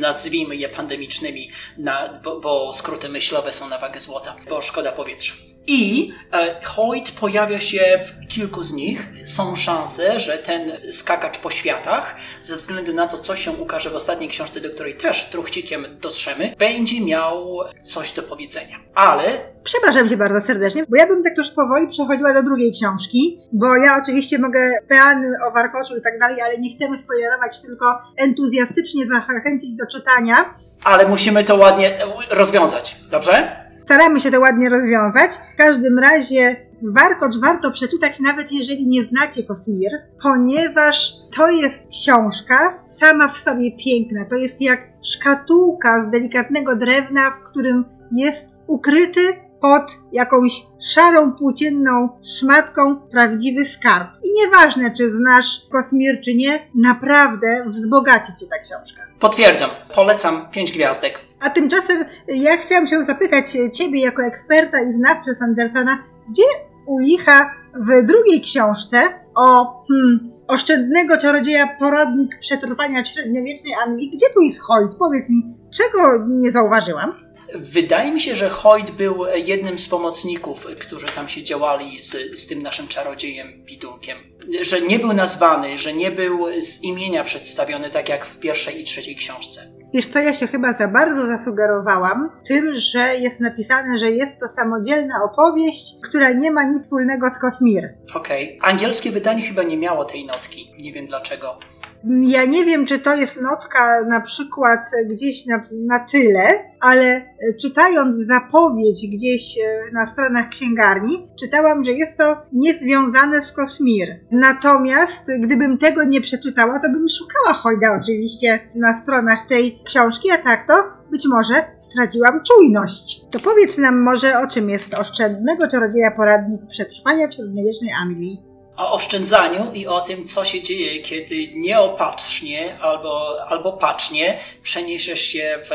nazwijmy 0.00 0.56
je 0.56 0.68
pandemicznymi, 0.68 1.50
na, 1.78 2.20
bo, 2.24 2.40
bo 2.40 2.72
skróty 2.72 3.08
myślowe 3.08 3.52
są 3.52 3.68
na 3.68 3.78
wagę 3.78 4.00
złota, 4.00 4.36
bo 4.48 4.60
szkoda 4.60 4.92
powietrza. 4.92 5.49
I 5.66 6.12
e, 6.32 6.64
Hoyt 6.64 7.10
pojawia 7.20 7.60
się 7.60 7.98
w 8.06 8.28
kilku 8.28 8.62
z 8.62 8.72
nich. 8.72 9.08
Są 9.24 9.56
szanse, 9.56 10.20
że 10.20 10.38
ten 10.38 10.72
skakacz 10.90 11.38
po 11.38 11.50
światach, 11.50 12.16
ze 12.42 12.56
względu 12.56 12.94
na 12.94 13.08
to, 13.08 13.18
co 13.18 13.36
się 13.36 13.50
ukaże 13.50 13.90
w 13.90 13.94
ostatniej 13.94 14.30
książce, 14.30 14.60
do 14.60 14.70
której 14.70 14.94
też 14.94 15.30
truchcikiem 15.30 15.86
dotrzemy, 16.00 16.54
będzie 16.58 17.00
miał 17.00 17.60
coś 17.84 18.12
do 18.12 18.22
powiedzenia. 18.22 18.76
Ale 18.94 19.50
Przepraszam 19.64 20.08
cię 20.08 20.16
bardzo 20.16 20.46
serdecznie, 20.46 20.84
bo 20.88 20.96
ja 20.96 21.06
bym 21.06 21.22
tak 21.24 21.36
już 21.38 21.50
powoli 21.50 21.88
przechodziła 21.88 22.34
do 22.34 22.42
drugiej 22.42 22.72
książki, 22.72 23.40
bo 23.52 23.76
ja 23.76 24.00
oczywiście 24.02 24.38
mogę 24.38 24.60
peany 24.88 25.28
o 25.48 25.50
warkoczu 25.50 25.96
i 25.96 26.02
tak 26.02 26.18
dalej, 26.20 26.40
ale 26.40 26.58
nie 26.58 26.76
chcemy 26.76 26.98
spoilerować, 26.98 27.60
tylko 27.60 27.98
entuzjastycznie 28.16 29.06
zachęcić 29.06 29.70
do 29.74 29.86
czytania. 29.86 30.54
Ale 30.84 31.08
musimy 31.08 31.44
to 31.44 31.56
ładnie 31.56 31.90
rozwiązać, 32.30 32.96
dobrze? 33.10 33.59
Staramy 33.90 34.20
się 34.20 34.30
to 34.30 34.40
ładnie 34.40 34.68
rozwiązać. 34.68 35.30
W 35.54 35.56
każdym 35.56 35.98
razie 35.98 36.56
Warkocz 36.82 37.38
warto 37.38 37.70
przeczytać, 37.70 38.20
nawet 38.20 38.52
jeżeli 38.52 38.88
nie 38.88 39.04
znacie 39.04 39.42
Kosmir, 39.42 39.90
ponieważ 40.22 41.12
to 41.36 41.50
jest 41.50 41.86
książka 41.90 42.84
sama 42.90 43.28
w 43.28 43.38
sobie 43.38 43.72
piękna. 43.84 44.24
To 44.24 44.36
jest 44.36 44.60
jak 44.60 44.88
szkatułka 45.02 46.06
z 46.06 46.10
delikatnego 46.10 46.76
drewna, 46.76 47.30
w 47.30 47.42
którym 47.42 47.84
jest 48.12 48.56
ukryty 48.66 49.20
pod 49.60 49.96
jakąś 50.12 50.62
szarą, 50.94 51.32
płócienną 51.32 52.08
szmatką 52.38 52.96
prawdziwy 52.96 53.66
skarb. 53.66 54.08
I 54.24 54.44
nieważne, 54.44 54.90
czy 54.90 55.10
znasz 55.10 55.66
Kosmir, 55.72 56.20
czy 56.24 56.34
nie, 56.34 56.58
naprawdę 56.74 57.64
wzbogaci 57.68 58.32
cię 58.40 58.46
ta 58.46 58.58
książka. 58.58 59.02
Potwierdzam, 59.20 59.70
polecam 59.94 60.48
pięć 60.50 60.72
gwiazdek. 60.72 61.20
A 61.40 61.50
tymczasem 61.50 62.04
ja 62.28 62.56
chciałam 62.56 62.86
się 62.86 63.04
zapytać 63.04 63.46
ciebie 63.72 64.00
jako 64.00 64.22
eksperta 64.22 64.80
i 64.80 64.92
znawcę 64.92 65.34
Sandersona, 65.34 65.98
gdzie 66.28 66.42
u 66.86 67.00
licha 67.00 67.54
w 67.74 68.06
drugiej 68.06 68.42
książce 68.42 69.00
o 69.34 69.64
hmm, 69.88 70.30
oszczędnego 70.48 71.18
czarodzieja 71.18 71.76
poradnik 71.78 72.38
przetrwania 72.40 73.02
w 73.02 73.08
średniowiecznej 73.08 73.72
Anglii, 73.86 74.10
gdzie 74.14 74.26
tu 74.34 74.40
jest 74.40 74.60
Hoyt? 74.60 74.94
Powiedz 74.98 75.28
mi, 75.28 75.54
czego 75.70 76.26
nie 76.28 76.52
zauważyłam? 76.52 77.14
Wydaje 77.54 78.12
mi 78.12 78.20
się, 78.20 78.36
że 78.36 78.48
Hoyt 78.48 78.90
był 78.90 79.24
jednym 79.44 79.78
z 79.78 79.88
pomocników, 79.88 80.66
którzy 80.80 81.06
tam 81.06 81.28
się 81.28 81.42
działali 81.42 82.02
z, 82.02 82.38
z 82.38 82.46
tym 82.46 82.62
naszym 82.62 82.88
czarodziejem 82.88 83.64
Bidulkiem. 83.64 84.18
Że 84.60 84.80
nie 84.80 84.98
był 84.98 85.12
nazwany, 85.12 85.78
że 85.78 85.92
nie 85.92 86.10
był 86.10 86.46
z 86.60 86.82
imienia 86.82 87.24
przedstawiony, 87.24 87.90
tak 87.90 88.08
jak 88.08 88.26
w 88.26 88.38
pierwszej 88.38 88.80
i 88.80 88.84
trzeciej 88.84 89.16
książce. 89.16 89.80
Wiesz 89.94 90.06
co, 90.06 90.18
ja 90.18 90.34
się 90.34 90.46
chyba 90.46 90.72
za 90.72 90.88
bardzo 90.88 91.26
zasugerowałam 91.26 92.30
tym, 92.48 92.74
że 92.74 93.16
jest 93.16 93.40
napisane, 93.40 93.98
że 93.98 94.10
jest 94.10 94.40
to 94.40 94.46
samodzielna 94.56 95.14
opowieść, 95.24 95.94
która 96.08 96.32
nie 96.32 96.50
ma 96.50 96.64
nic 96.64 96.82
wspólnego 96.82 97.30
z 97.30 97.40
Kosmir. 97.40 97.94
Okej. 98.14 98.58
Okay. 98.58 98.70
Angielskie 98.70 99.10
wydanie 99.10 99.42
chyba 99.42 99.62
nie 99.62 99.76
miało 99.76 100.04
tej 100.04 100.26
notki. 100.26 100.72
Nie 100.78 100.92
wiem 100.92 101.06
dlaczego. 101.06 101.58
Ja 102.04 102.44
nie 102.44 102.64
wiem, 102.64 102.86
czy 102.86 102.98
to 102.98 103.14
jest 103.14 103.40
notka 103.40 104.04
na 104.08 104.20
przykład 104.20 104.80
gdzieś 105.10 105.46
na, 105.46 105.62
na 105.86 105.98
tyle, 105.98 106.48
ale 106.80 107.06
e, 107.06 107.24
czytając 107.60 108.26
zapowiedź 108.26 109.06
gdzieś 109.12 109.58
e, 109.58 109.92
na 109.92 110.06
stronach 110.06 110.48
księgarni, 110.48 111.28
czytałam, 111.40 111.84
że 111.84 111.92
jest 111.92 112.18
to 112.18 112.36
niezwiązane 112.52 113.42
z 113.42 113.52
Kosmir. 113.52 114.08
Natomiast 114.30 115.30
gdybym 115.40 115.78
tego 115.78 116.04
nie 116.04 116.20
przeczytała, 116.20 116.80
to 116.80 116.88
bym 116.88 117.06
szukała 117.18 117.54
Hojda 117.54 118.00
oczywiście 118.02 118.58
na 118.74 118.94
stronach 118.94 119.46
tej 119.48 119.82
książki, 119.86 120.30
a 120.30 120.38
tak 120.38 120.66
to 120.66 120.74
być 121.10 121.26
może 121.28 121.54
straciłam 121.80 122.40
czujność. 122.44 123.20
To 123.30 123.40
powiedz 123.40 123.78
nam 123.78 124.02
może, 124.02 124.38
o 124.38 124.46
czym 124.46 124.70
jest 124.70 124.94
oszczędnego 124.94 125.68
czarodzieja 125.68 126.10
poradnik 126.10 126.60
przetrwania 126.70 127.28
w 127.28 127.34
średniowiecznej 127.34 127.90
Anglii 128.02 128.49
o 128.76 128.92
oszczędzaniu 128.92 129.72
i 129.72 129.86
o 129.86 130.00
tym, 130.00 130.24
co 130.24 130.44
się 130.44 130.62
dzieje, 130.62 131.02
kiedy 131.02 131.48
nieopatrznie 131.54 132.78
albo, 132.80 133.44
albo 133.46 133.72
patrznie 133.72 134.40
przeniesiesz 134.62 135.20
się 135.20 135.58
w 135.62 135.70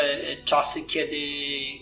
czasy, 0.45 0.83
kiedy 0.83 1.17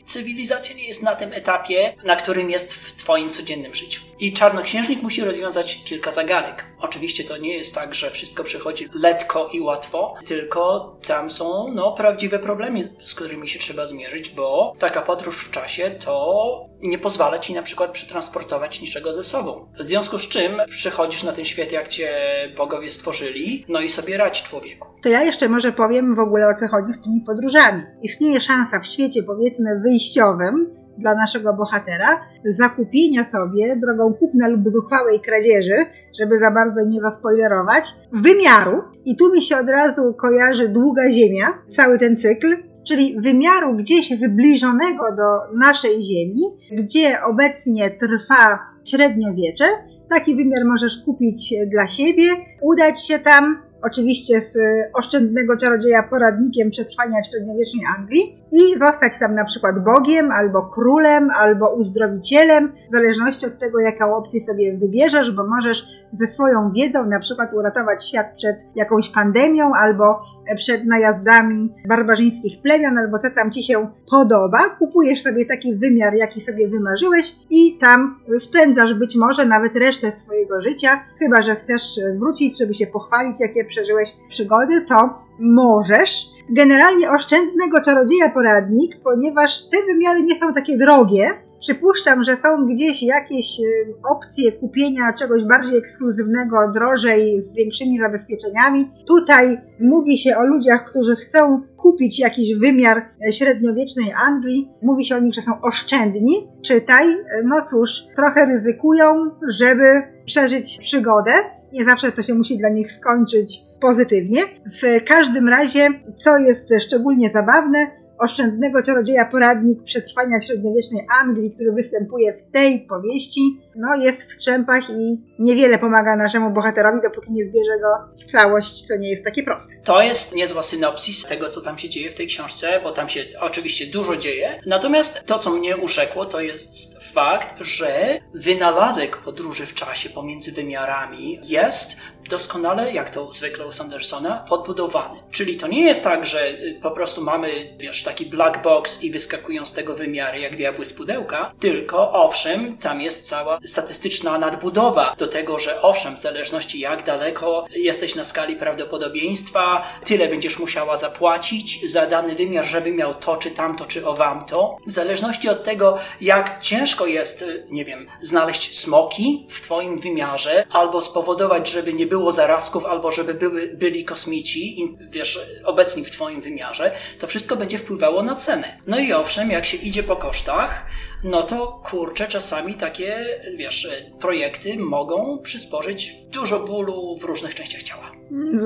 cywilizacja 0.05 0.75
nie 0.75 0.87
jest 0.87 1.03
na 1.03 1.15
tym 1.15 1.33
etapie, 1.33 1.95
na 2.03 2.15
którym 2.15 2.49
jest 2.49 2.73
w 2.73 2.95
Twoim 2.95 3.29
codziennym 3.29 3.75
życiu. 3.75 4.01
I 4.23 4.33
czarnoksiężnik 4.33 5.01
musi 5.01 5.21
rozwiązać 5.21 5.83
kilka 5.83 6.11
zagadek. 6.11 6.65
Oczywiście 6.79 7.23
to 7.23 7.37
nie 7.37 7.57
jest 7.57 7.75
tak, 7.75 7.95
że 7.95 8.11
wszystko 8.11 8.43
przychodzi 8.43 8.87
letko 9.01 9.49
i 9.53 9.59
łatwo, 9.59 10.15
tylko 10.25 10.95
tam 11.07 11.29
są 11.29 11.73
no, 11.75 11.91
prawdziwe 11.91 12.39
problemy, 12.39 12.95
z 13.03 13.15
którymi 13.15 13.47
się 13.47 13.59
trzeba 13.59 13.85
zmierzyć, 13.85 14.29
bo 14.29 14.73
taka 14.79 15.01
podróż 15.01 15.37
w 15.37 15.51
czasie 15.51 15.91
to 16.05 16.63
nie 16.81 16.97
pozwala 16.97 17.39
ci 17.39 17.53
na 17.53 17.61
przykład 17.61 17.91
przetransportować 17.91 18.81
niczego 18.81 19.13
ze 19.13 19.23
sobą. 19.23 19.69
W 19.79 19.83
związku 19.83 20.19
z 20.19 20.27
czym 20.27 20.51
przychodzisz 20.69 21.23
na 21.23 21.31
ten 21.31 21.45
świat, 21.45 21.71
jak 21.71 21.87
cię 21.87 22.09
bogowie 22.57 22.89
stworzyli, 22.89 23.65
no 23.69 23.81
i 23.81 23.89
sobie 23.89 24.17
radź 24.17 24.43
człowieku. 24.43 24.87
To 25.01 25.09
ja 25.09 25.23
jeszcze 25.23 25.49
może 25.49 25.71
powiem 25.71 26.15
w 26.15 26.19
ogóle 26.19 26.45
o 26.47 26.59
co 26.59 26.67
chodzi 26.67 26.93
z 26.93 27.03
tymi 27.03 27.21
podróżami. 27.21 27.81
Istnieje 28.01 28.41
szansa 28.41 28.79
w 28.79 28.87
świecie, 28.87 29.23
powiedzmy, 29.23 29.69
wyjściowym, 29.85 30.82
dla 30.97 31.15
naszego 31.15 31.53
bohatera, 31.53 32.21
zakupienia 32.45 33.25
sobie 33.25 33.75
drogą 33.75 34.13
kupna 34.13 34.47
lub 34.47 34.71
zuchwałej 34.71 35.21
kradzieży, 35.21 35.75
żeby 36.19 36.39
za 36.39 36.51
bardzo 36.51 36.81
nie 36.87 37.01
zaspoilerować, 37.01 37.95
wymiaru. 38.11 38.81
I 39.05 39.17
tu 39.17 39.33
mi 39.33 39.41
się 39.41 39.57
od 39.57 39.69
razu 39.69 40.13
kojarzy 40.13 40.69
długa 40.69 41.11
ziemia, 41.11 41.47
cały 41.69 41.99
ten 41.99 42.17
cykl, 42.17 42.47
czyli 42.87 43.21
wymiaru 43.21 43.75
gdzieś 43.75 44.19
zbliżonego 44.19 45.03
do 45.17 45.57
naszej 45.57 46.01
Ziemi, 46.01 46.41
gdzie 46.71 47.23
obecnie 47.23 47.89
trwa 47.89 48.59
średniowiecze, 48.85 49.65
Taki 50.09 50.35
wymiar 50.35 50.65
możesz 50.65 50.97
kupić 51.05 51.53
dla 51.71 51.87
siebie, 51.87 52.23
udać 52.61 53.07
się 53.07 53.19
tam, 53.19 53.61
oczywiście 53.83 54.41
z 54.41 54.53
oszczędnego 54.93 55.57
czarodzieja 55.57 56.07
poradnikiem 56.09 56.69
przetrwania 56.69 57.21
w 57.23 57.27
średniowiecznej 57.27 57.85
Anglii 57.97 58.42
i 58.53 58.79
zostać 58.79 59.19
tam 59.19 59.35
na 59.35 59.45
przykład 59.45 59.83
Bogiem, 59.83 60.31
albo 60.31 60.61
królem, 60.61 61.29
albo 61.39 61.75
uzdrowicielem, 61.75 62.71
w 62.89 62.91
zależności 62.91 63.45
od 63.45 63.59
tego, 63.59 63.79
jaką 63.79 64.15
opcję 64.15 64.41
sobie 64.45 64.77
wybierzesz, 64.77 65.31
bo 65.31 65.47
możesz 65.47 65.87
ze 66.19 66.27
swoją 66.27 66.71
wiedzą 66.71 67.05
na 67.05 67.19
przykład 67.19 67.53
uratować 67.53 68.07
świat 68.09 68.27
przed 68.37 68.57
jakąś 68.75 69.09
pandemią, 69.09 69.71
albo 69.75 70.19
przed 70.57 70.85
najazdami 70.85 71.73
barbarzyńskich 71.87 72.61
plemion, 72.61 72.97
albo 72.97 73.19
co 73.19 73.27
tam 73.35 73.51
ci 73.51 73.63
się 73.63 73.87
podoba. 74.11 74.69
Kupujesz 74.79 75.21
sobie 75.21 75.45
taki 75.45 75.77
wymiar, 75.77 76.13
jaki 76.13 76.41
sobie 76.41 76.69
wymarzyłeś 76.69 77.35
i 77.49 77.77
tam 77.81 78.19
spędzasz 78.39 78.93
być 78.93 79.15
może 79.15 79.45
nawet 79.45 79.75
resztę 79.75 80.11
swojego 80.11 80.61
życia, 80.61 80.89
chyba 81.19 81.41
że 81.41 81.55
chcesz 81.55 81.99
wrócić, 82.19 82.59
żeby 82.59 82.73
się 82.73 82.87
pochwalić, 82.87 83.41
jakie 83.41 83.65
przeżyłeś 83.65 84.09
przygody, 84.29 84.81
to 84.81 85.23
możesz. 85.39 86.33
Generalnie 86.49 87.11
oszczędnego 87.11 87.81
czarodzieja 87.85 88.29
poradnik, 88.43 89.03
ponieważ 89.03 89.69
te 89.69 89.77
wymiary 89.93 90.23
nie 90.23 90.39
są 90.39 90.53
takie 90.53 90.77
drogie. 90.77 91.29
Przypuszczam, 91.59 92.23
że 92.23 92.37
są 92.37 92.65
gdzieś 92.65 93.03
jakieś 93.03 93.59
y, 93.59 93.93
opcje 94.11 94.51
kupienia 94.51 95.13
czegoś 95.13 95.43
bardziej 95.43 95.77
ekskluzywnego, 95.77 96.71
drożej, 96.73 97.41
z 97.41 97.53
większymi 97.53 97.99
zabezpieczeniami. 97.99 98.85
Tutaj 99.07 99.57
mówi 99.79 100.17
się 100.17 100.37
o 100.37 100.45
ludziach, 100.45 100.89
którzy 100.89 101.15
chcą 101.15 101.61
kupić 101.77 102.19
jakiś 102.19 102.55
wymiar 102.55 102.97
e, 103.27 103.33
średniowiecznej 103.33 104.13
Anglii. 104.27 104.71
Mówi 104.81 105.05
się 105.05 105.15
o 105.15 105.19
nich, 105.19 105.33
że 105.33 105.41
są 105.41 105.61
oszczędni. 105.61 106.33
Czytaj, 106.61 107.05
no 107.43 107.61
cóż, 107.61 108.01
trochę 108.15 108.45
ryzykują, 108.45 109.31
żeby 109.49 110.01
przeżyć 110.25 110.77
przygodę 110.77 111.31
nie 111.73 111.85
zawsze 111.85 112.11
to 112.11 112.21
się 112.21 112.33
musi 112.33 112.57
dla 112.57 112.69
nich 112.69 112.91
skończyć 112.91 113.61
pozytywnie. 113.81 114.41
W 114.81 115.03
każdym 115.03 115.49
razie, 115.49 115.89
co 116.23 116.37
jest 116.37 116.67
szczególnie 116.79 117.29
zabawne, 117.29 118.02
oszczędnego 118.19 118.83
czarodzieja 118.83 119.25
poradnik 119.25 119.83
przetrwania 119.83 120.39
w 120.39 120.45
średniowiecznej 120.45 121.05
Anglii, 121.21 121.51
który 121.51 121.71
występuje 121.71 122.37
w 122.37 122.51
tej 122.51 122.85
powieści, 122.89 123.41
no 123.75 123.95
jest 123.95 124.23
w 124.23 124.33
strzępach 124.33 124.89
i 124.89 125.21
niewiele 125.39 125.79
pomaga 125.79 126.15
naszemu 126.15 126.53
bohaterowi, 126.53 127.01
dopóki 127.03 127.31
nie 127.31 127.45
zbierze 127.45 127.79
go 127.81 128.23
w 128.23 128.31
całość, 128.31 128.87
co 128.87 128.95
nie 128.97 129.09
jest 129.09 129.23
takie 129.23 129.43
proste. 129.43 129.73
To 129.83 130.01
jest 130.01 130.35
niezła 130.35 130.63
synopsis 130.63 131.23
tego, 131.23 131.49
co 131.49 131.61
tam 131.61 131.77
się 131.77 131.89
dzieje 131.89 132.11
w 132.11 132.15
tej 132.15 132.27
książce, 132.27 132.67
bo 132.83 132.91
tam 132.91 133.09
się 133.09 133.21
oczywiście 133.39 133.85
dużo 133.85 134.17
dzieje. 134.17 134.59
Natomiast 134.65 135.23
to, 135.23 135.39
co 135.39 135.49
mnie 135.49 135.77
urzekło, 135.77 136.25
to 136.25 136.41
jest 136.41 137.03
fakt, 137.13 137.57
że 137.61 138.19
wynalazek 138.33 139.17
podróży 139.17 139.65
w 139.65 139.73
czasie 139.73 140.09
pomiędzy 140.09 140.51
wymiarami 140.51 141.39
jest 141.43 141.97
doskonale, 142.29 142.93
jak 142.93 143.09
to 143.09 143.33
zwykle 143.33 143.67
u 143.67 143.71
Sandersona, 143.71 144.45
podbudowany. 144.49 145.19
Czyli 145.31 145.57
to 145.57 145.67
nie 145.67 145.81
jest 145.81 146.03
tak, 146.03 146.25
że 146.25 146.49
y, 146.49 146.79
po 146.81 146.91
prostu 146.91 147.21
mamy, 147.21 147.77
wiesz, 147.77 148.03
taki 148.03 148.25
black 148.25 148.63
box 148.63 149.03
i 149.03 149.11
wyskakują 149.11 149.65
z 149.65 149.73
tego 149.73 149.95
wymiary 149.95 150.39
jak 150.39 150.55
diabły 150.55 150.85
z 150.85 150.93
pudełka, 150.93 151.51
tylko 151.59 152.11
owszem, 152.11 152.77
tam 152.77 153.01
jest 153.01 153.29
cała 153.29 153.59
statystyczna 153.65 154.37
nadbudowa 154.37 155.15
do 155.17 155.27
tego, 155.27 155.59
że 155.59 155.81
owszem, 155.81 156.15
w 156.15 156.19
zależności 156.19 156.79
jak 156.79 157.03
daleko 157.03 157.65
jesteś 157.75 158.15
na 158.15 158.23
skali 158.23 158.55
prawdopodobieństwa, 158.55 159.87
tyle 160.05 160.27
będziesz 160.27 160.59
musiała 160.59 160.97
zapłacić 160.97 161.91
za 161.91 162.05
dany 162.05 162.35
wymiar, 162.35 162.65
żeby 162.65 162.91
miał 162.91 163.13
to 163.13 163.37
czy 163.37 163.51
tamto, 163.51 163.85
czy 163.85 164.07
owamto. 164.07 164.77
W 164.87 164.91
zależności 164.91 165.49
od 165.49 165.63
tego, 165.63 165.97
jak 166.21 166.61
ciężko 166.61 167.05
jest, 167.05 167.41
y, 167.41 167.65
nie 167.69 167.85
wiem, 167.85 168.07
znaleźć 168.21 168.79
smoki 168.79 169.47
w 169.49 169.61
twoim 169.61 169.99
wymiarze, 169.99 170.65
albo 170.71 171.01
spowodować, 171.01 171.69
żeby 171.69 171.93
nie 171.93 172.07
było 172.13 172.31
zarazków, 172.31 172.85
albo 172.85 173.11
żeby 173.11 173.33
były, 173.33 173.67
byli 173.67 174.05
kosmici, 174.05 174.95
wiesz, 175.11 175.59
obecni 175.65 176.05
w 176.05 176.11
Twoim 176.11 176.41
wymiarze, 176.41 176.91
to 177.19 177.27
wszystko 177.27 177.55
będzie 177.55 177.77
wpływało 177.77 178.23
na 178.23 178.35
cenę. 178.35 178.67
No 178.87 178.99
i 178.99 179.13
owszem, 179.13 179.51
jak 179.51 179.65
się 179.65 179.77
idzie 179.77 180.03
po 180.03 180.15
kosztach, 180.15 180.85
no 181.23 181.43
to 181.43 181.81
kurczę, 181.85 182.27
czasami 182.27 182.73
takie, 182.73 183.15
wiesz, 183.57 183.87
projekty 184.21 184.77
mogą 184.79 185.39
przysporzyć 185.43 186.15
dużo 186.31 186.59
bólu 186.59 187.17
w 187.21 187.23
różnych 187.23 187.55
częściach 187.55 187.83
ciała. 187.83 188.11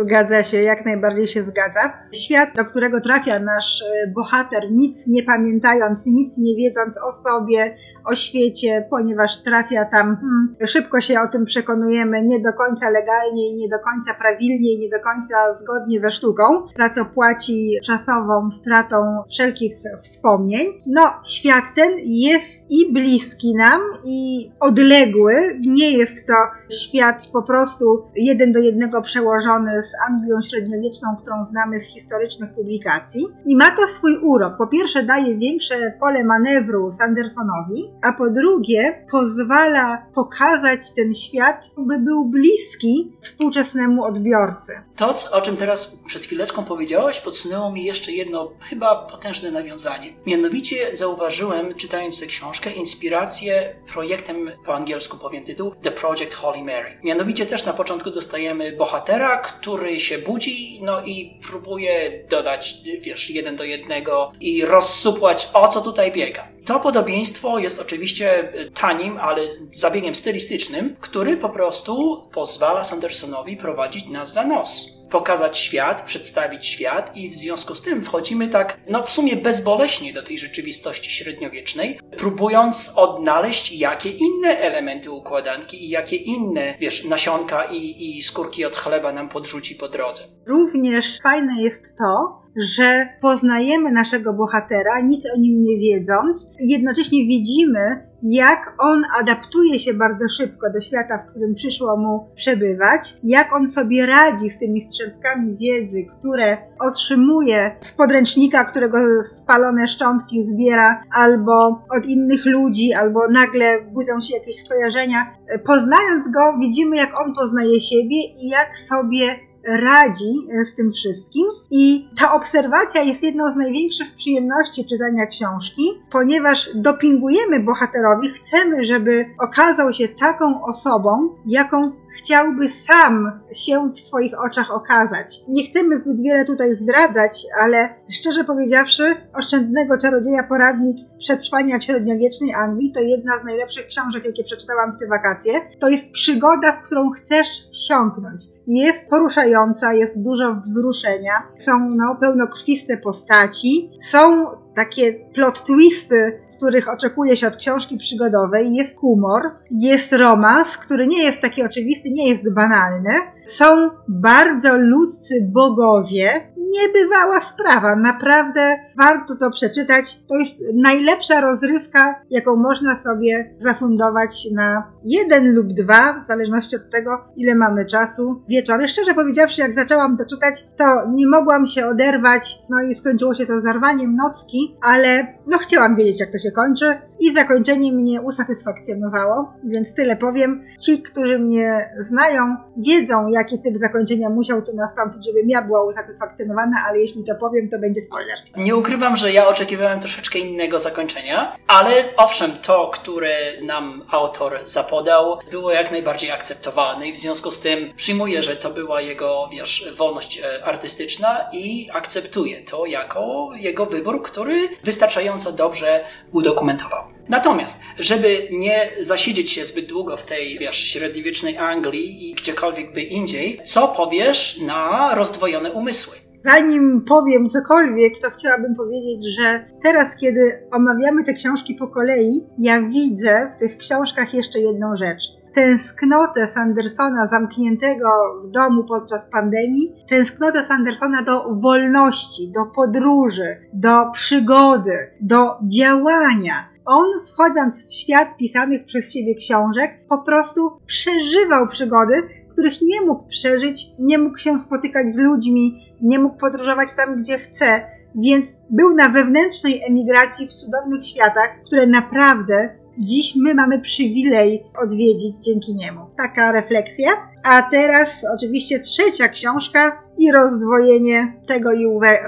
Zgadza 0.03 0.43
się, 0.43 0.57
jak 0.57 0.85
najbardziej 0.85 1.27
się 1.27 1.43
zgadza. 1.43 1.93
Świat, 2.13 2.49
do 2.55 2.65
którego 2.65 3.01
trafia 3.01 3.39
nasz 3.39 3.81
e, 3.81 4.11
bohater, 4.15 4.71
nic 4.71 5.07
nie 5.07 5.23
pamiętając, 5.23 5.99
nic 6.05 6.37
nie 6.37 6.55
wiedząc 6.55 6.97
o 6.97 7.23
sobie, 7.23 7.77
o 8.07 8.15
świecie, 8.15 8.87
ponieważ 8.89 9.43
trafia 9.43 9.85
tam, 9.85 10.17
hmm, 10.17 10.55
szybko 10.65 11.01
się 11.01 11.21
o 11.21 11.27
tym 11.27 11.45
przekonujemy, 11.45 12.21
nie 12.21 12.41
do 12.41 12.53
końca 12.53 12.89
legalnie 12.89 13.47
nie 13.55 13.69
do 13.69 13.79
końca 13.79 14.13
prawilnie 14.19 14.79
nie 14.79 14.89
do 14.89 14.99
końca 14.99 15.35
zgodnie 15.61 15.99
ze 15.99 16.11
sztuką, 16.11 16.43
za 16.77 16.89
co 16.89 17.05
płaci 17.05 17.71
czasową 17.85 18.51
stratą 18.51 18.95
wszelkich 19.31 19.73
wspomnień. 20.03 20.67
No, 20.87 21.01
świat 21.25 21.63
ten 21.75 21.91
jest 22.05 22.65
i 22.69 22.93
bliski 22.93 23.55
nam, 23.55 23.81
i 24.05 24.51
odległy. 24.59 25.33
Nie 25.67 25.91
jest 25.91 26.27
to 26.27 26.33
świat 26.75 27.27
po 27.33 27.43
prostu 27.43 27.85
jeden 28.15 28.51
do 28.51 28.59
jednego 28.59 29.01
przełożony 29.01 29.83
z 29.83 29.91
Anglią 30.09 30.41
średniowieczną, 30.41 31.15
którą 31.21 31.45
znamy 31.45 31.79
z 31.79 31.83
historycznych 31.83 32.53
publikacji. 32.53 33.25
I 33.45 33.57
ma 33.57 33.71
to 33.71 33.87
swój 33.87 34.17
urok. 34.23 34.57
Po 34.57 34.67
pierwsze, 34.67 35.03
daje 35.03 35.37
większe 35.37 35.75
pole 35.99 36.23
manewru 36.23 36.91
Sandersonowi, 36.91 37.83
a 38.01 38.13
po 38.13 38.29
drugie 38.29 39.05
pozwala 39.11 40.07
pokazać 40.15 40.93
ten 40.93 41.13
świat, 41.13 41.69
by 41.77 41.99
był 41.99 42.25
bliski 42.25 43.17
współczesnemu 43.21 44.03
odbiorcy. 44.03 44.73
To, 44.97 45.15
o 45.31 45.41
czym 45.41 45.57
teraz 45.57 46.03
przed 46.07 46.25
chwileczką 46.25 46.65
powiedziałaś, 46.65 47.19
podsunęło 47.19 47.71
mi 47.71 47.83
jeszcze 47.83 48.11
jedno 48.11 48.51
chyba 48.69 48.95
potężne 48.95 49.51
nawiązanie. 49.51 50.13
Mianowicie 50.25 50.95
zauważyłem, 50.95 51.75
czytając 51.75 52.19
tę 52.19 52.25
książkę, 52.25 52.71
inspirację 52.71 53.75
projektem, 53.93 54.51
po 54.65 54.75
angielsku 54.75 55.17
powiem 55.17 55.43
tytuł, 55.43 55.75
The 55.81 55.91
Project 55.91 56.33
Holy 56.33 56.63
Mary. 56.63 56.99
Mianowicie 57.03 57.45
też 57.45 57.65
na 57.65 57.73
początku 57.73 58.11
dostajemy 58.11 58.71
bohatera, 58.71 59.37
który 59.37 59.99
się 59.99 60.17
budzi, 60.17 60.79
no 60.81 61.01
i 61.05 61.39
próbuje 61.47 62.25
dodać, 62.29 62.75
wiesz, 63.01 63.29
jeden 63.29 63.55
do 63.55 63.63
jednego 63.63 64.31
i 64.39 64.65
rozsupłać, 64.65 65.49
o 65.53 65.67
co 65.67 65.81
tutaj 65.81 66.11
biega. 66.11 66.47
To 66.65 66.79
podobieństwo 66.79 67.59
jest 67.59 67.81
oczywiście 67.81 68.53
tanim, 68.73 69.17
ale 69.17 69.41
zabiegiem 69.73 70.15
stylistycznym, 70.15 70.95
który 70.99 71.37
po 71.37 71.49
prostu 71.49 72.23
pozwala 72.33 72.83
Sandersonowi 72.83 73.57
prowadzić 73.57 74.09
nas 74.09 74.33
za 74.33 74.43
nos 74.43 74.86
pokazać 75.09 75.57
świat, 75.57 76.01
przedstawić 76.01 76.65
świat 76.65 77.17
i 77.17 77.29
w 77.29 77.35
związku 77.35 77.75
z 77.75 77.81
tym 77.81 78.01
wchodzimy 78.01 78.47
tak, 78.47 78.79
no 78.89 79.03
w 79.03 79.11
sumie 79.11 79.35
bezboleśnie 79.35 80.13
do 80.13 80.23
tej 80.23 80.37
rzeczywistości 80.37 81.11
średniowiecznej, 81.11 81.99
próbując 82.17 82.93
odnaleźć 82.95 83.71
jakie 83.71 84.09
inne 84.09 84.59
elementy 84.59 85.11
układanki 85.11 85.85
i 85.85 85.89
jakie 85.89 86.15
inne, 86.15 86.73
wiesz, 86.79 87.05
nasionka 87.05 87.63
i, 87.63 88.17
i 88.17 88.23
skórki 88.23 88.65
od 88.65 88.75
chleba 88.75 89.13
nam 89.13 89.29
podrzuci 89.29 89.75
po 89.75 89.87
drodze. 89.87 90.23
Również 90.47 91.19
fajne 91.23 91.61
jest 91.61 91.97
to, 91.97 92.41
że 92.57 93.07
poznajemy 93.21 93.91
naszego 93.91 94.33
bohatera, 94.33 95.01
nic 95.03 95.25
o 95.35 95.39
nim 95.39 95.61
nie 95.61 95.77
wiedząc, 95.77 96.47
jednocześnie 96.59 97.19
widzimy, 97.19 98.07
jak 98.23 98.75
on 98.79 99.03
adaptuje 99.21 99.79
się 99.79 99.93
bardzo 99.93 100.29
szybko 100.29 100.71
do 100.73 100.81
świata, 100.81 101.17
w 101.17 101.29
którym 101.29 101.55
przyszło 101.55 101.97
mu 101.97 102.35
przebywać, 102.35 103.17
jak 103.23 103.53
on 103.53 103.69
sobie 103.69 104.05
radzi 104.05 104.49
z 104.49 104.59
tymi 104.59 104.81
strzępkami 104.81 105.57
wiedzy, 105.57 106.05
które 106.19 106.57
otrzymuje 106.79 107.75
z 107.81 107.91
podręcznika, 107.91 108.65
którego 108.65 108.97
spalone 109.23 109.87
szczątki 109.87 110.43
zbiera, 110.43 111.03
albo 111.13 111.81
od 111.97 112.05
innych 112.05 112.45
ludzi, 112.45 112.93
albo 112.93 113.19
nagle 113.29 113.81
budzą 113.81 114.21
się 114.21 114.33
jakieś 114.33 114.59
skojarzenia. 114.59 115.37
Poznając 115.65 116.33
go, 116.33 116.57
widzimy, 116.59 116.95
jak 116.95 117.19
on 117.21 117.35
poznaje 117.35 117.81
siebie 117.81 118.17
i 118.41 118.49
jak 118.49 118.77
sobie 118.77 119.47
radzi 119.67 120.33
e, 120.61 120.65
z 120.65 120.75
tym 120.75 120.91
wszystkim. 120.91 121.45
I 121.71 122.09
ta 122.19 122.33
obserwacja 122.33 123.01
jest 123.01 123.23
jedną 123.23 123.51
z 123.51 123.55
największych 123.55 124.15
przyjemności 124.15 124.85
czytania 124.85 125.25
książki, 125.25 125.83
ponieważ 126.11 126.69
dopingujemy 126.75 127.59
bohaterowi, 127.59 128.29
chcemy, 128.29 128.83
żeby 128.83 129.25
okazał 129.39 129.93
się 129.93 130.07
taką 130.07 130.63
osobą, 130.63 131.35
jaką 131.45 131.91
chciałby 132.17 132.69
sam 132.69 133.39
się 133.53 133.91
w 133.95 133.99
swoich 133.99 134.33
oczach 134.45 134.71
okazać. 134.71 135.39
Nie 135.47 135.63
chcemy 135.63 135.97
zbyt 135.97 136.21
wiele 136.21 136.45
tutaj 136.45 136.75
zdradzać, 136.75 137.45
ale 137.61 137.95
szczerze 138.11 138.43
powiedziawszy, 138.43 139.15
Oszczędnego 139.33 139.97
Czarodzieja 139.97 140.43
Poradnik 140.43 141.07
Przetrwania 141.19 141.79
w 141.79 141.83
średniowiecznej 141.83 142.53
Anglii 142.53 142.91
to 142.93 142.99
jedna 142.99 143.39
z 143.41 143.45
najlepszych 143.45 143.87
książek, 143.87 144.25
jakie 144.25 144.43
przeczytałam 144.43 144.93
w 144.93 144.99
te 144.99 145.07
wakacje. 145.07 145.53
To 145.79 145.89
jest 145.89 146.11
przygoda, 146.11 146.71
w 146.71 146.81
którą 146.81 147.09
chcesz 147.09 147.47
wsiąknąć. 147.71 148.41
jest 148.67 149.09
poruszająca, 149.09 149.93
jest 149.93 150.19
dużo 150.19 150.61
wzruszenia, 150.65 151.31
są 151.57 151.89
no, 151.89 152.17
pełnokrwiste 152.21 152.97
postaci, 152.97 153.91
są 154.01 154.45
takie 154.75 155.13
plot 155.33 155.63
twisty, 155.63 156.39
których 156.57 156.89
oczekuje 156.89 157.37
się 157.37 157.47
od 157.47 157.57
książki 157.57 157.97
przygodowej, 157.97 158.73
jest 158.75 158.95
humor, 158.95 159.41
jest 159.71 160.13
romans, 160.13 160.77
który 160.77 161.07
nie 161.07 161.23
jest 161.23 161.41
taki 161.41 161.63
oczywisty, 161.63 162.09
nie 162.11 162.29
jest 162.29 162.53
banalny. 162.53 163.11
Są 163.45 163.89
bardzo 164.07 164.77
ludzcy 164.77 165.49
bogowie. 165.53 166.53
Niebywała 166.67 167.41
sprawa, 167.41 167.95
naprawdę 167.95 168.77
warto 168.97 169.35
to 169.35 169.51
przeczytać. 169.51 170.19
To 170.29 170.35
jest 170.35 170.55
najlepsza 170.73 171.41
rozrywka, 171.41 172.21
jaką 172.29 172.55
można 172.55 172.97
sobie 173.03 173.55
zafundować 173.57 174.47
na 174.55 174.91
jeden 175.03 175.55
lub 175.55 175.67
dwa, 175.67 176.21
w 176.23 176.27
zależności 176.27 176.75
od 176.75 176.91
tego, 176.91 177.25
ile 177.35 177.55
mamy 177.55 177.85
czasu, 177.85 178.43
wieczory. 178.49 178.87
Szczerze 178.87 179.13
powiedziawszy, 179.13 179.61
jak 179.61 179.75
zaczęłam 179.75 180.17
to 180.17 180.25
czytać, 180.25 180.67
to 180.77 180.85
nie 181.13 181.27
mogłam 181.27 181.67
się 181.67 181.85
oderwać, 181.87 182.59
no 182.69 182.81
i 182.81 182.95
skończyło 182.95 183.33
się 183.33 183.45
to 183.45 183.61
zarwaniem 183.61 184.15
nocki, 184.15 184.77
ale 184.81 185.27
no 185.47 185.57
chciałam 185.57 185.95
wiedzieć, 185.95 186.19
jak 186.19 186.31
to 186.31 186.37
się 186.37 186.51
kończy 186.51 186.85
i 187.19 187.33
zakończenie 187.33 187.91
mnie 187.91 188.21
usatysfakcjonowało, 188.21 189.53
więc 189.63 189.93
tyle 189.93 190.15
powiem. 190.15 190.63
Ci, 190.81 191.01
którzy 191.01 191.39
mnie 191.39 191.89
znają, 191.99 192.55
wiedzą, 192.77 193.27
jaki 193.27 193.59
typ 193.59 193.77
zakończenia 193.77 194.29
musiał 194.29 194.61
tu 194.61 194.75
nastąpić, 194.75 195.25
żebym 195.25 195.49
ja 195.49 195.61
była 195.61 195.85
usatysfakcjonowana, 195.85 196.77
ale 196.89 196.99
jeśli 196.99 197.23
to 197.23 197.35
powiem, 197.35 197.69
to 197.69 197.79
będzie 197.79 198.01
spoiler. 198.01 198.37
Nie 198.57 198.75
ukrywam, 198.75 199.15
że 199.15 199.31
ja 199.31 199.47
oczekiwałem 199.47 199.99
troszeczkę 199.99 200.39
innego 200.39 200.79
zakończenia, 200.79 201.55
ale 201.67 201.91
owszem, 202.17 202.51
to, 202.61 202.87
które 202.93 203.35
nam 203.61 204.01
autor 204.11 204.59
zapodał, 204.65 205.39
było 205.51 205.71
jak 205.71 205.91
najbardziej 205.91 206.31
akceptowalne 206.31 207.07
i 207.07 207.13
w 207.13 207.17
związku 207.17 207.51
z 207.51 207.61
tym 207.61 207.93
przyjmuję, 207.95 208.43
że 208.43 208.55
to 208.55 208.69
była 208.69 209.01
jego, 209.01 209.49
wiesz, 209.51 209.93
wolność 209.97 210.39
e, 210.39 210.65
artystyczna 210.65 211.45
i 211.53 211.89
akceptuję 211.93 212.61
to 212.61 212.85
jako 212.85 213.49
jego 213.55 213.85
wybór, 213.85 214.23
który 214.23 214.55
wystarczająco 214.83 215.51
dobrze 215.51 216.03
udokumentował. 216.31 217.16
Natomiast, 217.29 217.81
żeby 217.99 218.37
nie 218.51 218.79
zasiedzieć 218.99 219.51
się 219.51 219.65
zbyt 219.65 219.85
długo 219.85 220.17
w 220.17 220.25
tej, 220.25 220.57
wiesz, 220.57 220.77
średniowiecznej 220.77 221.57
Anglii 221.57 222.29
i 222.29 222.33
gdziekolwiek 222.33 222.93
by 222.93 223.01
indziej, 223.01 223.59
co 223.65 223.87
powiesz 223.87 224.59
na 224.61 225.15
rozdwojone 225.15 225.71
umysły? 225.71 226.17
Zanim 226.45 227.01
powiem 227.07 227.49
cokolwiek, 227.49 228.13
to 228.21 228.29
chciałabym 228.29 228.75
powiedzieć, 228.75 229.35
że 229.39 229.65
teraz, 229.83 230.17
kiedy 230.17 230.67
omawiamy 230.71 231.23
te 231.23 231.33
książki 231.33 231.75
po 231.75 231.87
kolei, 231.87 232.47
ja 232.59 232.81
widzę 232.81 233.51
w 233.53 233.59
tych 233.59 233.77
książkach 233.77 234.33
jeszcze 234.33 234.59
jedną 234.59 234.95
rzecz. 234.95 235.23
Tęsknotę 235.57 236.47
Sandersona 236.47 237.27
zamkniętego 237.27 238.09
w 238.43 238.51
domu 238.51 238.83
podczas 238.83 239.29
pandemii, 239.29 239.95
tęsknotę 240.07 240.63
Sandersona 240.63 241.21
do 241.21 241.43
wolności, 241.61 242.51
do 242.51 242.65
podróży, 242.75 243.57
do 243.73 244.11
przygody, 244.13 244.97
do 245.21 245.55
działania. 245.63 246.69
On, 246.85 247.05
wchodząc 247.27 247.87
w 247.87 247.93
świat 247.93 248.37
pisanych 248.37 248.85
przez 248.85 249.13
siebie 249.13 249.35
książek, 249.35 249.89
po 250.09 250.17
prostu 250.17 250.61
przeżywał 250.85 251.67
przygody, 251.67 252.13
których 252.51 252.81
nie 252.81 253.01
mógł 253.01 253.27
przeżyć, 253.27 253.85
nie 253.99 254.17
mógł 254.17 254.37
się 254.37 254.59
spotykać 254.59 255.13
z 255.13 255.17
ludźmi, 255.17 255.95
nie 256.01 256.19
mógł 256.19 256.37
podróżować 256.37 256.93
tam, 256.95 257.21
gdzie 257.21 257.37
chce, 257.37 257.81
więc 258.15 258.45
był 258.69 258.95
na 258.95 259.09
wewnętrznej 259.09 259.81
emigracji 259.89 260.47
w 260.47 260.53
cudownych 260.53 261.05
światach, 261.05 261.49
które 261.65 261.87
naprawdę 261.87 262.86
dziś 262.99 263.35
my 263.35 263.53
mamy 263.53 263.81
przywilej 263.81 264.63
odwiedzić 264.83 265.35
dzięki 265.45 265.73
niemu. 265.73 266.01
Taka 266.17 266.51
refleksja. 266.51 267.09
A 267.43 267.61
teraz 267.61 268.09
oczywiście 268.37 268.79
trzecia 268.79 269.27
książka 269.27 270.03
i 270.17 270.31
rozdwojenie 270.31 271.41
tego 271.47 271.73
i 271.73 271.85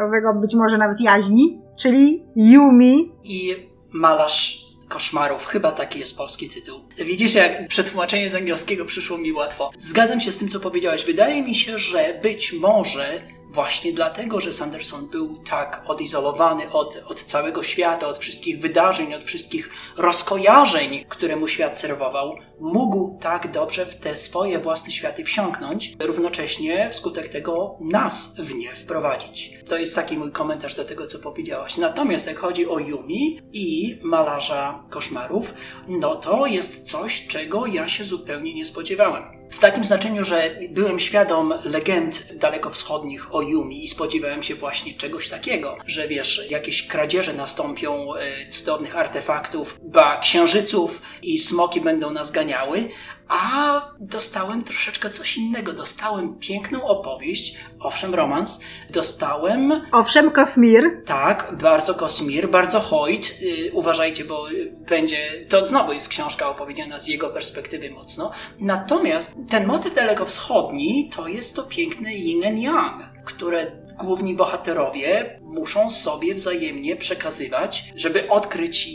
owego, 0.08 0.34
być 0.41 0.55
może 0.55 0.77
nawet 0.77 1.01
jaźni, 1.01 1.62
czyli 1.77 2.23
Yumi. 2.36 3.12
I 3.23 3.55
malarz 3.91 4.69
koszmarów. 4.89 5.45
Chyba 5.45 5.71
taki 5.71 5.99
jest 5.99 6.17
polski 6.17 6.49
tytuł. 6.49 6.79
Widzisz, 7.05 7.36
jak 7.36 7.67
przetłumaczenie 7.67 8.29
z 8.29 8.36
angielskiego 8.36 8.86
przyszło 8.86 9.17
mi 9.17 9.34
łatwo. 9.34 9.71
Zgadzam 9.77 10.19
się 10.19 10.32
z 10.32 10.38
tym, 10.38 10.49
co 10.49 10.60
powiedziałeś. 10.60 11.05
Wydaje 11.05 11.43
mi 11.43 11.55
się, 11.55 11.79
że 11.79 12.19
być 12.23 12.53
może 12.53 13.21
Właśnie 13.49 13.93
dlatego, 13.93 14.41
że 14.41 14.53
Sanderson 14.53 15.07
był 15.07 15.38
tak 15.38 15.83
odizolowany 15.88 16.71
od, 16.71 17.03
od 17.07 17.23
całego 17.23 17.63
świata, 17.63 18.07
od 18.07 18.17
wszystkich 18.17 18.59
wydarzeń, 18.59 19.13
od 19.13 19.23
wszystkich 19.23 19.69
rozkojarzeń, 19.97 21.05
które 21.09 21.35
mu 21.35 21.47
świat 21.47 21.79
serwował, 21.79 22.35
mógł 22.59 23.17
tak 23.21 23.51
dobrze 23.51 23.85
w 23.85 23.95
te 23.95 24.17
swoje 24.17 24.59
własne 24.59 24.91
światy 24.91 25.23
wsiąknąć, 25.23 25.95
równocześnie 25.99 26.89
wskutek 26.91 27.27
tego 27.27 27.77
nas 27.81 28.35
w 28.39 28.55
nie 28.55 28.75
wprowadzić. 28.75 29.53
To 29.69 29.77
jest 29.77 29.95
taki 29.95 30.17
mój 30.17 30.31
komentarz 30.31 30.75
do 30.75 30.85
tego, 30.85 31.07
co 31.07 31.19
powiedziałaś. 31.19 31.77
Natomiast 31.77 32.27
jak 32.27 32.39
chodzi 32.39 32.69
o 32.69 32.79
Yumi 32.79 33.41
i 33.53 33.99
malarza 34.03 34.83
koszmarów, 34.89 35.53
no 35.88 36.15
to 36.15 36.45
jest 36.45 36.83
coś, 36.83 37.27
czego 37.27 37.65
ja 37.65 37.88
się 37.88 38.05
zupełnie 38.05 38.53
nie 38.53 38.65
spodziewałem. 38.65 39.38
W 39.49 39.59
takim 39.59 39.83
znaczeniu, 39.83 40.23
że 40.23 40.55
byłem 40.69 40.99
świadom 40.99 41.53
legend 41.63 42.33
dalekowschodnich 42.33 43.35
o 43.35 43.41
Yumi 43.41 43.83
i 43.83 43.88
spodziewałem 43.88 44.43
się 44.43 44.55
właśnie 44.55 44.93
czegoś 44.93 45.29
takiego, 45.29 45.77
że 45.85 46.07
wiesz, 46.07 46.51
jakieś 46.51 46.88
kradzieże 46.88 47.33
nastąpią 47.33 48.15
e, 48.15 48.49
cudownych 48.49 48.97
artefaktów, 48.97 49.79
ba 49.83 50.17
księżyców 50.17 51.01
i 51.23 51.39
smoki 51.39 51.81
będą 51.81 52.12
nas 52.12 52.31
ganiały, 52.31 52.89
a 53.29 53.81
dostałem 53.99 54.63
troszeczkę 54.63 55.09
coś 55.09 55.38
innego. 55.38 55.73
Dostałem 55.73 56.39
piękną 56.39 56.83
opowieść, 56.83 57.57
owszem, 57.79 58.15
romans. 58.15 58.61
Dostałem. 58.89 59.81
Owszem, 59.91 60.31
Kosmir. 60.31 61.03
Tak, 61.05 61.55
bardzo 61.61 61.95
Kosmir, 61.95 62.49
bardzo 62.49 62.79
Hoyt. 62.79 63.41
Yy, 63.41 63.71
uważajcie, 63.73 64.25
bo 64.25 64.45
będzie. 64.89 65.17
To 65.49 65.65
znowu 65.65 65.93
jest 65.93 66.09
książka 66.09 66.49
opowiedziana 66.49 66.99
z 66.99 67.07
jego 67.07 67.29
perspektywy 67.29 67.89
mocno. 67.89 68.31
Natomiast 68.59 69.35
ten 69.49 69.67
motyw 69.67 69.95
dalekowschodni 69.95 71.09
to 71.15 71.27
jest 71.27 71.55
to 71.55 71.63
piękne 71.63 72.13
yin 72.13 72.45
and 72.45 72.59
yang, 72.59 73.09
które 73.25 73.71
główni 73.97 74.35
bohaterowie 74.35 75.39
muszą 75.41 75.91
sobie 75.91 76.35
wzajemnie 76.35 76.95
przekazywać, 76.95 77.93
żeby 77.95 78.29
odkryć, 78.29 78.89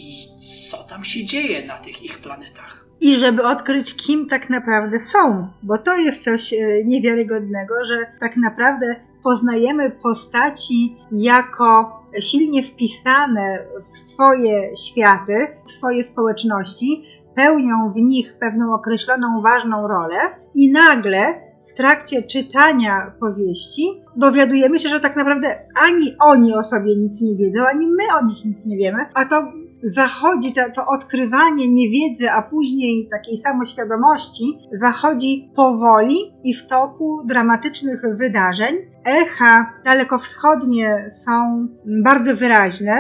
co 0.71 0.77
tam 0.89 1.05
się 1.05 1.25
dzieje 1.25 1.67
na 1.67 1.79
tych 1.79 2.03
ich 2.03 2.19
planetach 2.19 2.84
i 3.05 3.17
żeby 3.17 3.43
odkryć, 3.43 3.97
kim 3.97 4.29
tak 4.29 4.51
naprawdę 4.51 5.01
są, 5.01 5.49
bo 5.63 5.79
to 5.79 5.97
jest 5.97 6.25
coś 6.25 6.53
e, 6.53 6.57
niewiarygodnego, 6.85 7.75
że 7.85 7.95
tak 8.21 8.37
naprawdę 8.37 8.97
poznajemy 9.23 9.91
postaci 9.91 10.97
jako 11.13 12.03
silnie 12.21 12.63
wpisane 12.63 13.59
w 13.93 13.99
swoje 13.99 14.77
światy, 14.77 15.35
w 15.69 15.73
swoje 15.73 16.05
społeczności, 16.05 17.05
pełnią 17.35 17.93
w 17.93 17.97
nich 17.97 18.37
pewną 18.41 18.75
określoną 18.75 19.43
ważną 19.43 19.89
rolę 19.89 20.17
i 20.55 20.73
nagle 20.73 21.21
w 21.69 21.75
trakcie 21.75 22.23
czytania 22.23 23.13
powieści 23.21 23.83
dowiadujemy 24.17 24.79
się, 24.79 24.89
że 24.89 25.01
tak 25.01 25.17
naprawdę 25.17 25.49
ani 25.83 26.17
oni 26.21 26.55
o 26.55 26.65
sobie 26.65 26.97
nic 26.97 27.21
nie 27.21 27.37
wiedzą, 27.37 27.67
ani 27.67 27.87
my 27.87 28.05
o 28.21 28.27
nich 28.27 28.45
nic 28.45 28.59
nie 28.67 28.77
wiemy, 28.77 28.99
a 29.15 29.25
to 29.25 29.43
zachodzi 29.85 30.53
to, 30.53 30.61
to 30.75 30.87
odkrywanie 30.87 31.69
niewiedzy, 31.69 32.31
a 32.31 32.43
później 32.43 33.09
takiej 33.11 33.41
samoświadomości, 33.43 34.45
zachodzi 34.73 35.51
powoli 35.57 36.17
i 36.45 36.55
w 36.55 36.67
toku 36.67 37.23
dramatycznych 37.27 38.03
wydarzeń. 38.19 38.75
Echa 39.05 39.73
dalekowschodnie 39.85 41.11
są 41.25 41.67
bardzo 42.05 42.37
wyraźne. 42.37 42.95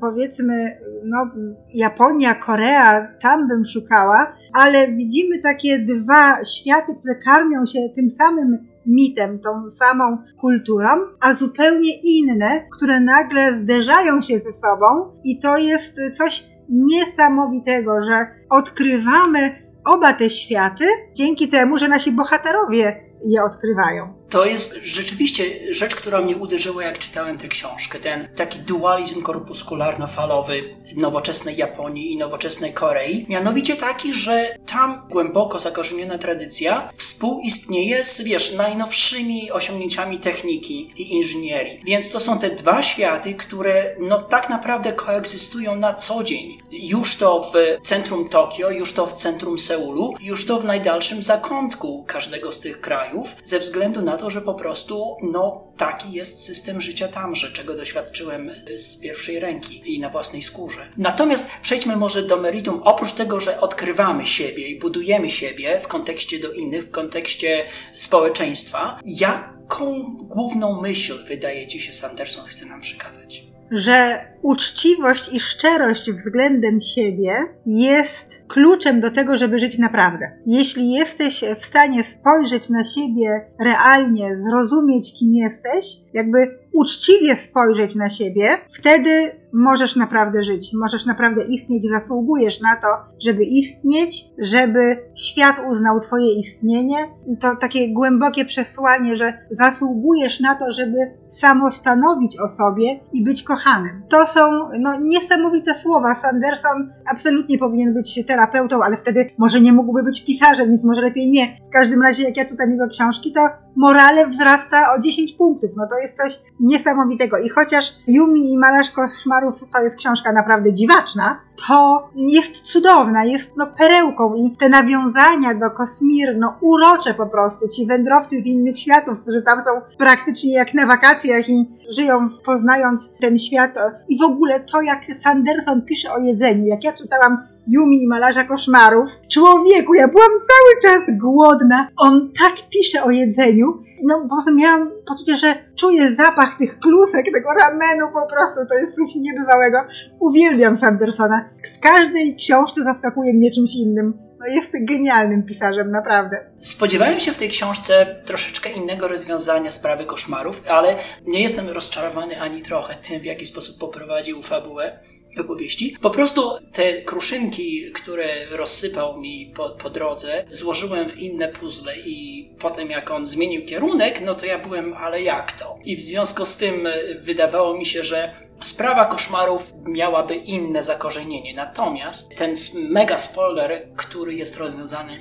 Powiedzmy, 0.00 0.78
no, 1.04 1.30
Japonia, 1.74 2.34
Korea, 2.34 3.08
tam 3.20 3.48
bym 3.48 3.64
szukała, 3.64 4.36
ale 4.52 4.88
widzimy 4.88 5.38
takie 5.42 5.78
dwa 5.78 6.44
światy, 6.44 6.92
które 7.00 7.14
karmią 7.14 7.66
się 7.66 7.78
tym 7.94 8.10
samym 8.10 8.58
mitem, 8.86 9.38
tą 9.38 9.70
samą 9.70 10.18
kulturą, 10.40 10.88
a 11.20 11.34
zupełnie 11.34 12.00
inne, 12.02 12.68
które 12.76 13.00
nagle 13.00 13.58
zderzają 13.58 14.22
się 14.22 14.38
ze 14.38 14.52
sobą 14.52 14.86
i 15.24 15.40
to 15.40 15.56
jest 15.56 16.00
coś 16.14 16.42
niesamowitego, 16.68 18.02
że 18.02 18.26
odkrywamy 18.50 19.50
oba 19.84 20.12
te 20.12 20.30
światy 20.30 20.84
dzięki 21.14 21.48
temu, 21.48 21.78
że 21.78 21.88
nasi 21.88 22.12
bohaterowie 22.12 23.00
je 23.26 23.42
odkrywają. 23.42 24.25
To 24.30 24.44
jest 24.44 24.74
rzeczywiście 24.82 25.44
rzecz, 25.74 25.94
która 25.94 26.20
mnie 26.20 26.36
uderzyła, 26.36 26.84
jak 26.84 26.98
czytałem 26.98 27.38
tę 27.38 27.48
książkę. 27.48 27.98
Ten 27.98 28.28
taki 28.36 28.58
dualizm 28.58 29.22
korpuskularno-falowy 29.22 30.62
nowoczesnej 30.96 31.56
Japonii 31.56 32.12
i 32.12 32.16
nowoczesnej 32.16 32.72
Korei. 32.72 33.26
Mianowicie 33.28 33.76
taki, 33.76 34.14
że 34.14 34.46
tam 34.66 35.02
głęboko 35.10 35.58
zakorzeniona 35.58 36.18
tradycja 36.18 36.92
współistnieje 36.96 38.04
z, 38.04 38.22
wiesz, 38.22 38.54
najnowszymi 38.54 39.50
osiągnięciami 39.50 40.18
techniki 40.18 40.92
i 40.96 41.12
inżynierii. 41.14 41.80
Więc 41.86 42.10
to 42.10 42.20
są 42.20 42.38
te 42.38 42.50
dwa 42.50 42.82
światy, 42.82 43.34
które 43.34 43.96
no 44.00 44.22
tak 44.22 44.48
naprawdę 44.48 44.92
koegzystują 44.92 45.76
na 45.76 45.92
co 45.92 46.24
dzień. 46.24 46.58
Już 46.70 47.16
to 47.16 47.50
w 47.52 47.86
centrum 47.86 48.28
Tokio, 48.28 48.70
już 48.70 48.92
to 48.92 49.06
w 49.06 49.12
centrum 49.12 49.58
Seulu, 49.58 50.14
już 50.20 50.46
to 50.46 50.60
w 50.60 50.64
najdalszym 50.64 51.22
zakątku 51.22 52.04
każdego 52.06 52.52
z 52.52 52.60
tych 52.60 52.80
krajów, 52.80 53.36
ze 53.44 53.60
względu 53.60 54.02
na 54.02 54.15
to, 54.16 54.30
że 54.30 54.42
po 54.42 54.54
prostu 54.54 55.16
no 55.22 55.66
taki 55.76 56.12
jest 56.12 56.44
system 56.44 56.80
życia 56.80 57.08
tamże, 57.08 57.52
czego 57.52 57.74
doświadczyłem 57.74 58.50
z 58.76 58.96
pierwszej 58.96 59.40
ręki 59.40 59.94
i 59.94 60.00
na 60.00 60.10
własnej 60.10 60.42
skórze. 60.42 60.88
Natomiast 60.96 61.46
przejdźmy 61.62 61.96
może 61.96 62.22
do 62.22 62.36
meritum. 62.36 62.80
Oprócz 62.84 63.12
tego, 63.12 63.40
że 63.40 63.60
odkrywamy 63.60 64.26
siebie 64.26 64.68
i 64.68 64.78
budujemy 64.78 65.30
siebie 65.30 65.80
w 65.80 65.88
kontekście 65.88 66.38
do 66.38 66.52
innych, 66.52 66.84
w 66.84 66.90
kontekście 66.90 67.64
społeczeństwa, 67.96 69.00
jaką 69.04 70.16
główną 70.20 70.80
myśl 70.80 71.24
wydaje 71.24 71.66
Ci 71.66 71.80
się 71.80 71.92
Sanderson 71.92 72.44
chce 72.46 72.66
nam 72.66 72.80
przekazać? 72.80 73.45
Że 73.70 74.24
uczciwość 74.42 75.34
i 75.34 75.40
szczerość 75.40 76.10
względem 76.10 76.80
siebie 76.80 77.36
jest 77.66 78.42
kluczem 78.48 79.00
do 79.00 79.10
tego, 79.10 79.36
żeby 79.36 79.58
żyć 79.58 79.78
naprawdę. 79.78 80.26
Jeśli 80.46 80.92
jesteś 80.92 81.44
w 81.60 81.66
stanie 81.66 82.04
spojrzeć 82.04 82.68
na 82.68 82.84
siebie 82.84 83.46
realnie, 83.58 84.36
zrozumieć, 84.36 85.18
kim 85.18 85.34
jesteś, 85.34 85.96
jakby 86.12 86.58
uczciwie 86.76 87.36
spojrzeć 87.36 87.94
na 87.94 88.10
siebie, 88.10 88.48
wtedy 88.78 89.10
możesz 89.52 89.96
naprawdę 89.96 90.42
żyć, 90.42 90.72
możesz 90.74 91.06
naprawdę 91.06 91.44
istnieć, 91.44 91.84
zasługujesz 91.90 92.60
na 92.60 92.76
to, 92.76 92.86
żeby 93.24 93.44
istnieć, 93.44 94.24
żeby 94.38 94.96
świat 95.14 95.56
uznał 95.70 96.00
Twoje 96.00 96.40
istnienie. 96.40 96.96
To 97.40 97.56
takie 97.56 97.92
głębokie 97.92 98.44
przesłanie, 98.44 99.16
że 99.16 99.38
zasługujesz 99.50 100.40
na 100.40 100.54
to, 100.54 100.72
żeby 100.72 100.96
samostanowić 101.30 102.40
o 102.40 102.48
sobie 102.48 103.00
i 103.12 103.24
być 103.24 103.42
kochanym. 103.42 104.02
To 104.08 104.26
są 104.26 104.40
no, 104.80 105.00
niesamowite 105.00 105.74
słowa. 105.74 106.14
Sanderson 106.14 106.92
absolutnie 107.10 107.58
powinien 107.58 107.94
być 107.94 108.26
terapeutą, 108.26 108.82
ale 108.82 108.96
wtedy 108.96 109.30
może 109.38 109.60
nie 109.60 109.72
mógłby 109.72 110.02
być 110.02 110.24
pisarzem, 110.24 110.68
więc 110.68 110.84
może 110.84 111.00
lepiej 111.00 111.30
nie. 111.30 111.46
W 111.68 111.72
każdym 111.72 112.02
razie, 112.02 112.22
jak 112.22 112.36
ja 112.36 112.44
czytam 112.44 112.70
jego 112.70 112.88
książki, 112.88 113.32
to 113.32 113.40
morale 113.76 114.26
wzrasta 114.26 114.94
o 114.94 115.00
10 115.00 115.32
punktów. 115.32 115.70
No 115.76 115.86
to 115.90 115.98
jest 115.98 116.16
coś 116.16 116.42
niesamowitego. 116.66 117.38
I 117.38 117.48
chociaż 117.48 117.94
Yumi 118.06 118.52
i 118.52 118.58
Malarz 118.58 118.90
Koszmarów 118.90 119.54
to 119.72 119.82
jest 119.82 119.96
książka 119.96 120.32
naprawdę 120.32 120.72
dziwaczna, 120.72 121.40
to 121.68 122.10
jest 122.16 122.62
cudowna, 122.62 123.24
jest 123.24 123.56
no 123.56 123.66
perełką 123.78 124.34
i 124.34 124.56
te 124.56 124.68
nawiązania 124.68 125.54
do 125.54 125.70
Kosmir, 125.70 126.36
no 126.38 126.58
urocze 126.60 127.14
po 127.14 127.26
prostu. 127.26 127.68
Ci 127.68 127.86
wędrowcy 127.86 128.42
z 128.42 128.46
innych 128.46 128.78
światów, 128.78 129.20
którzy 129.20 129.42
tam 129.42 129.58
są 129.58 129.96
praktycznie 129.98 130.54
jak 130.54 130.74
na 130.74 130.86
wakacjach 130.86 131.48
i 131.48 131.78
żyją 131.90 132.28
poznając 132.44 133.12
ten 133.20 133.38
świat. 133.38 133.74
I 134.08 134.18
w 134.18 134.22
ogóle 134.22 134.60
to, 134.60 134.82
jak 134.82 135.04
Sanderson 135.04 135.82
pisze 135.82 136.12
o 136.12 136.18
jedzeniu, 136.18 136.66
jak 136.66 136.84
ja 136.84 136.92
czytałam 136.92 137.55
Yumi 137.68 138.02
i 138.02 138.08
malarza 138.08 138.44
koszmarów. 138.44 139.08
Człowieku, 139.32 139.94
ja 139.94 140.08
byłam 140.08 140.30
cały 140.30 140.80
czas 140.82 141.02
głodna. 141.18 141.88
On 141.96 142.32
tak 142.38 142.54
pisze 142.70 143.02
o 143.04 143.10
jedzeniu. 143.10 143.82
No 144.02 144.20
po 144.20 144.28
prostu 144.28 144.54
miałam 144.54 144.90
poczucie, 145.08 145.36
że 145.36 145.54
czuję 145.74 146.14
zapach 146.14 146.58
tych 146.58 146.78
klusek, 146.78 147.24
tego 147.24 147.48
ramenu 147.62 148.06
po 148.06 148.34
prostu. 148.34 148.60
To 148.68 148.74
jest 148.74 148.94
coś 148.94 149.14
niebywałego. 149.14 149.78
Uwielbiam 150.20 150.76
Sandersona. 150.76 151.50
Z 151.74 151.78
każdej 151.78 152.36
książki 152.36 152.80
zaskakuje 152.84 153.34
mnie 153.34 153.50
czymś 153.50 153.74
innym. 153.74 154.26
No 154.40 154.46
jest 154.46 154.72
genialnym 154.80 155.42
pisarzem, 155.42 155.90
naprawdę. 155.90 156.50
Spodziewałem 156.60 157.20
się 157.20 157.32
w 157.32 157.36
tej 157.36 157.48
książce 157.48 158.06
troszeczkę 158.24 158.70
innego 158.70 159.08
rozwiązania 159.08 159.70
sprawy 159.70 160.04
koszmarów, 160.04 160.62
ale 160.68 160.88
nie 161.26 161.42
jestem 161.42 161.68
rozczarowany 161.68 162.40
ani 162.40 162.62
trochę 162.62 162.94
tym, 162.94 163.20
w 163.20 163.24
jaki 163.24 163.46
sposób 163.46 163.78
poprowadził 163.80 164.42
fabułę 164.42 164.98
opowieści. 165.38 165.96
Po 166.02 166.10
prostu 166.10 166.50
te 166.72 167.02
kruszynki, 167.02 167.92
które 167.92 168.46
rozsypał 168.50 169.20
mi 169.20 169.52
po, 169.56 169.70
po 169.70 169.90
drodze, 169.90 170.44
złożyłem 170.50 171.08
w 171.08 171.18
inne 171.18 171.48
puzzle 171.48 171.92
i 172.06 172.48
potem 172.58 172.90
jak 172.90 173.10
on 173.10 173.26
zmienił 173.26 173.64
kierunek, 173.64 174.20
no 174.20 174.34
to 174.34 174.46
ja 174.46 174.58
byłem, 174.58 174.94
ale 174.94 175.22
jak 175.22 175.52
to? 175.52 175.78
I 175.84 175.96
w 175.96 176.02
związku 176.02 176.46
z 176.46 176.56
tym 176.56 176.88
wydawało 177.20 177.78
mi 177.78 177.86
się, 177.86 178.04
że 178.04 178.46
Sprawa 178.62 179.04
koszmarów 179.04 179.72
miałaby 179.84 180.34
inne 180.34 180.84
zakorzenienie, 180.84 181.54
natomiast 181.54 182.34
ten 182.36 182.54
mega 182.90 183.18
spoiler, 183.18 183.88
który 183.96 184.34
jest 184.34 184.58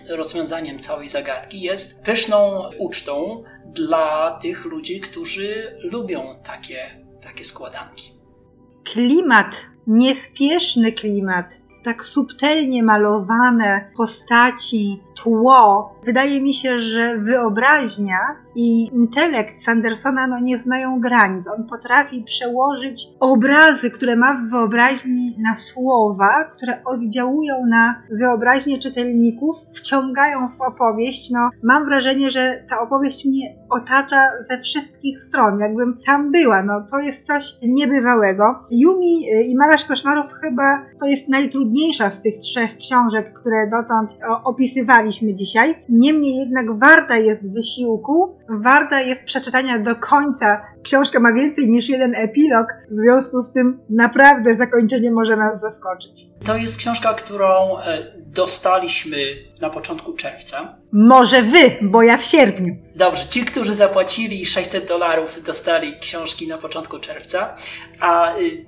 rozwiązaniem 0.10 0.80
całej 0.80 1.10
zagadki, 1.10 1.62
jest 1.62 2.02
pyszną 2.02 2.70
ucztą 2.78 3.44
dla 3.66 4.40
tych 4.42 4.66
ludzi, 4.66 5.02
którzy 5.02 5.80
lubią 5.84 6.24
takie, 6.44 7.04
takie 7.22 7.44
składanki. 7.44 8.12
Klimat, 8.84 9.56
niespieszny 9.88 10.92
klimat, 10.92 11.58
tak 11.84 12.06
subtelnie 12.06 12.84
malowane 12.84 13.92
postaci, 13.98 15.04
tło. 15.16 15.96
Wydaje 16.04 16.42
mi 16.42 16.54
się, 16.54 16.80
że 16.80 17.18
wyobraźnia 17.18 18.45
i 18.56 18.90
intelekt 18.94 19.64
Sandersona 19.64 20.28
no, 20.28 20.40
nie 20.40 20.58
znają 20.58 21.00
granic. 21.00 21.48
On 21.48 21.68
potrafi 21.68 22.24
przełożyć 22.24 23.08
obrazy, 23.20 23.92
które 23.92 24.16
ma 24.16 24.34
w 24.34 24.50
wyobraźni 24.50 25.36
na 25.40 25.56
słowa, 25.56 26.44
które 26.56 26.84
oddziałują 26.86 27.66
na 27.66 28.04
wyobraźnię 28.20 28.80
czytelników, 28.80 29.56
wciągają 29.74 30.50
w 30.50 30.62
opowieść. 30.62 31.32
No, 31.32 31.50
mam 31.64 31.86
wrażenie, 31.86 32.32
że 32.32 32.66
ta 32.70 32.82
opowieść 32.82 33.26
mnie 33.26 33.56
otacza 33.70 34.18
ze 34.50 34.62
wszystkich 34.62 35.24
stron, 35.24 35.60
jakbym 35.60 35.98
tam 36.06 36.32
była. 36.32 36.64
No, 36.64 36.86
to 36.92 37.00
jest 37.00 37.26
coś 37.26 37.54
niebywałego. 37.64 38.44
Yumi 38.72 39.30
y, 39.34 39.44
i 39.44 39.56
Malarz 39.58 39.86
Koszmarów 39.86 40.34
chyba 40.42 40.86
to 41.00 41.06
jest 41.06 41.30
najtrudniejsza 41.30 42.10
z 42.10 42.22
tych 42.22 42.40
trzech 42.40 42.78
książek, 42.78 43.34
które 43.40 43.70
dotąd 43.72 44.10
opisywaliśmy 44.44 45.34
dzisiaj. 45.34 45.76
Niemniej 45.90 46.36
jednak 46.36 46.80
warta 46.80 47.18
jest 47.18 47.54
wysiłku, 47.54 48.36
warta 48.50 49.02
jest 49.02 49.24
przeczytania 49.24 49.80
do 49.80 49.96
końca. 49.96 50.62
Książka 50.84 51.20
ma 51.20 51.34
więcej 51.34 51.70
niż 51.70 51.90
jeden 51.90 52.16
epilog, 52.16 52.68
w 52.92 53.00
związku 53.00 53.44
z 53.44 53.54
tym 53.54 53.80
naprawdę 53.90 54.56
zakończenie 54.56 55.12
może 55.12 55.36
nas 55.36 55.62
zaskoczyć. 55.62 56.26
To 56.46 56.58
jest 56.58 56.78
książka, 56.78 57.14
którą 57.14 57.80
e, 57.80 57.98
dostaliśmy 58.36 59.18
na 59.62 59.70
początku 59.70 60.14
czerwca. 60.14 60.78
Może 60.92 61.42
wy, 61.42 61.72
bo 61.82 62.04
ja 62.04 62.18
w 62.18 62.24
sierpniu. 62.24 62.76
Dobrze, 62.96 63.26
ci, 63.26 63.46
którzy 63.46 63.74
zapłacili 63.74 64.46
600 64.46 64.88
dolarów, 64.88 65.44
dostali 65.44 66.00
książki 66.00 66.48
na 66.48 66.58
początku 66.58 67.00
czerwca, 67.00 67.56
a 68.00 68.38
y, 68.38 68.66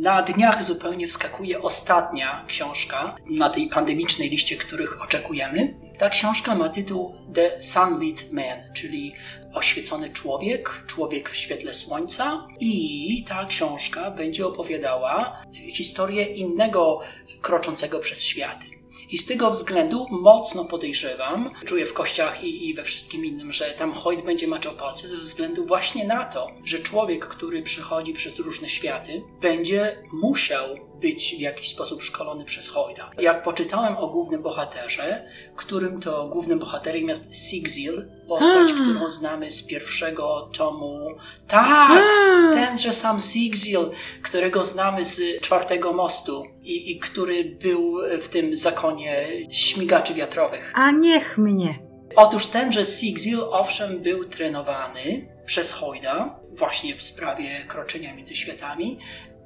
na 0.00 0.22
dniach 0.22 0.62
zupełnie 0.64 1.08
wskakuje 1.08 1.62
ostatnia 1.62 2.44
książka 2.48 3.16
na 3.30 3.50
tej 3.50 3.68
pandemicznej 3.68 4.30
liście, 4.30 4.56
których 4.56 5.02
oczekujemy. 5.02 5.74
Ta 6.00 6.10
książka 6.10 6.54
ma 6.54 6.68
tytuł 6.68 7.14
The 7.34 7.62
Sunlit 7.62 8.32
Man, 8.32 8.72
czyli 8.74 9.12
oświecony 9.54 10.10
człowiek, 10.10 10.84
człowiek 10.86 11.30
w 11.30 11.36
świetle 11.36 11.74
słońca 11.74 12.46
i 12.60 13.24
ta 13.28 13.46
książka 13.46 14.10
będzie 14.10 14.46
opowiadała 14.46 15.42
historię 15.70 16.24
innego 16.24 17.00
kroczącego 17.42 17.98
przez 17.98 18.22
światy. 18.22 18.79
I 19.10 19.18
z 19.18 19.26
tego 19.26 19.50
względu 19.50 20.06
mocno 20.10 20.64
podejrzewam, 20.64 21.50
czuję 21.64 21.86
w 21.86 21.92
kościach 21.92 22.44
i, 22.44 22.68
i, 22.68 22.74
we 22.74 22.84
wszystkim 22.84 23.24
innym, 23.24 23.52
że 23.52 23.64
tam 23.64 23.92
Hoyt 23.92 24.24
będzie 24.24 24.48
maczał 24.48 24.72
palce 24.72 25.08
ze 25.08 25.16
względu 25.16 25.66
właśnie 25.66 26.04
na 26.04 26.24
to, 26.24 26.50
że 26.64 26.78
człowiek, 26.78 27.26
który 27.26 27.62
przychodzi 27.62 28.12
przez 28.12 28.38
różne 28.38 28.68
światy, 28.68 29.22
będzie 29.40 30.02
musiał 30.12 30.90
być 31.00 31.36
w 31.36 31.40
jakiś 31.40 31.68
sposób 31.68 32.02
szkolony 32.02 32.44
przez 32.44 32.68
Hoyda. 32.68 33.10
Jak 33.20 33.42
poczytałem 33.42 33.96
o 33.96 34.08
głównym 34.08 34.42
bohaterze, 34.42 35.28
którym 35.56 36.00
to 36.00 36.28
głównym 36.28 36.58
bohaterem 36.58 37.08
jest 37.08 37.36
Sigzil, 37.36 38.04
postać, 38.28 38.72
którą 38.72 39.08
znamy 39.08 39.50
z 39.50 39.62
pierwszego 39.62 40.50
tomu. 40.56 41.14
Tak, 41.48 42.04
tenże 42.54 42.92
sam 42.92 43.20
Sigzil, 43.20 43.80
którego 44.22 44.64
znamy 44.64 45.04
z 45.04 45.40
czwartego 45.40 45.92
mostu 45.92 46.42
i, 46.70 46.92
i 46.92 46.98
który 46.98 47.44
był 47.44 47.98
w 48.20 48.28
tym 48.28 48.56
zakonie 48.56 49.26
śmigaczy 49.50 50.14
wiatrowych. 50.14 50.72
A 50.74 50.90
niech 50.90 51.38
mnie. 51.38 51.78
Otóż 52.16 52.46
tenże 52.46 52.84
Sigzil 52.84 53.38
owszem 53.50 53.98
był 53.98 54.24
trenowany 54.24 55.28
przez 55.46 55.72
Hoyda 55.72 56.40
właśnie 56.50 56.96
w 56.96 57.02
sprawie 57.02 57.64
kroczenia 57.68 58.14
między 58.14 58.36
światami, 58.36 58.98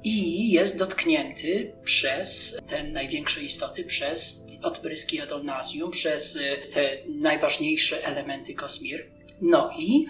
i 0.05 0.51
jest 0.51 0.77
dotknięty 0.77 1.75
przez 1.83 2.59
te 2.67 2.83
największe 2.83 3.41
istoty, 3.41 3.83
przez 3.83 4.47
odpryski 4.63 5.21
Adonazjum, 5.21 5.91
przez 5.91 6.39
te 6.73 6.89
najważniejsze 7.07 8.05
elementy 8.05 8.53
kosmir. 8.53 9.11
No 9.41 9.71
i 9.79 10.05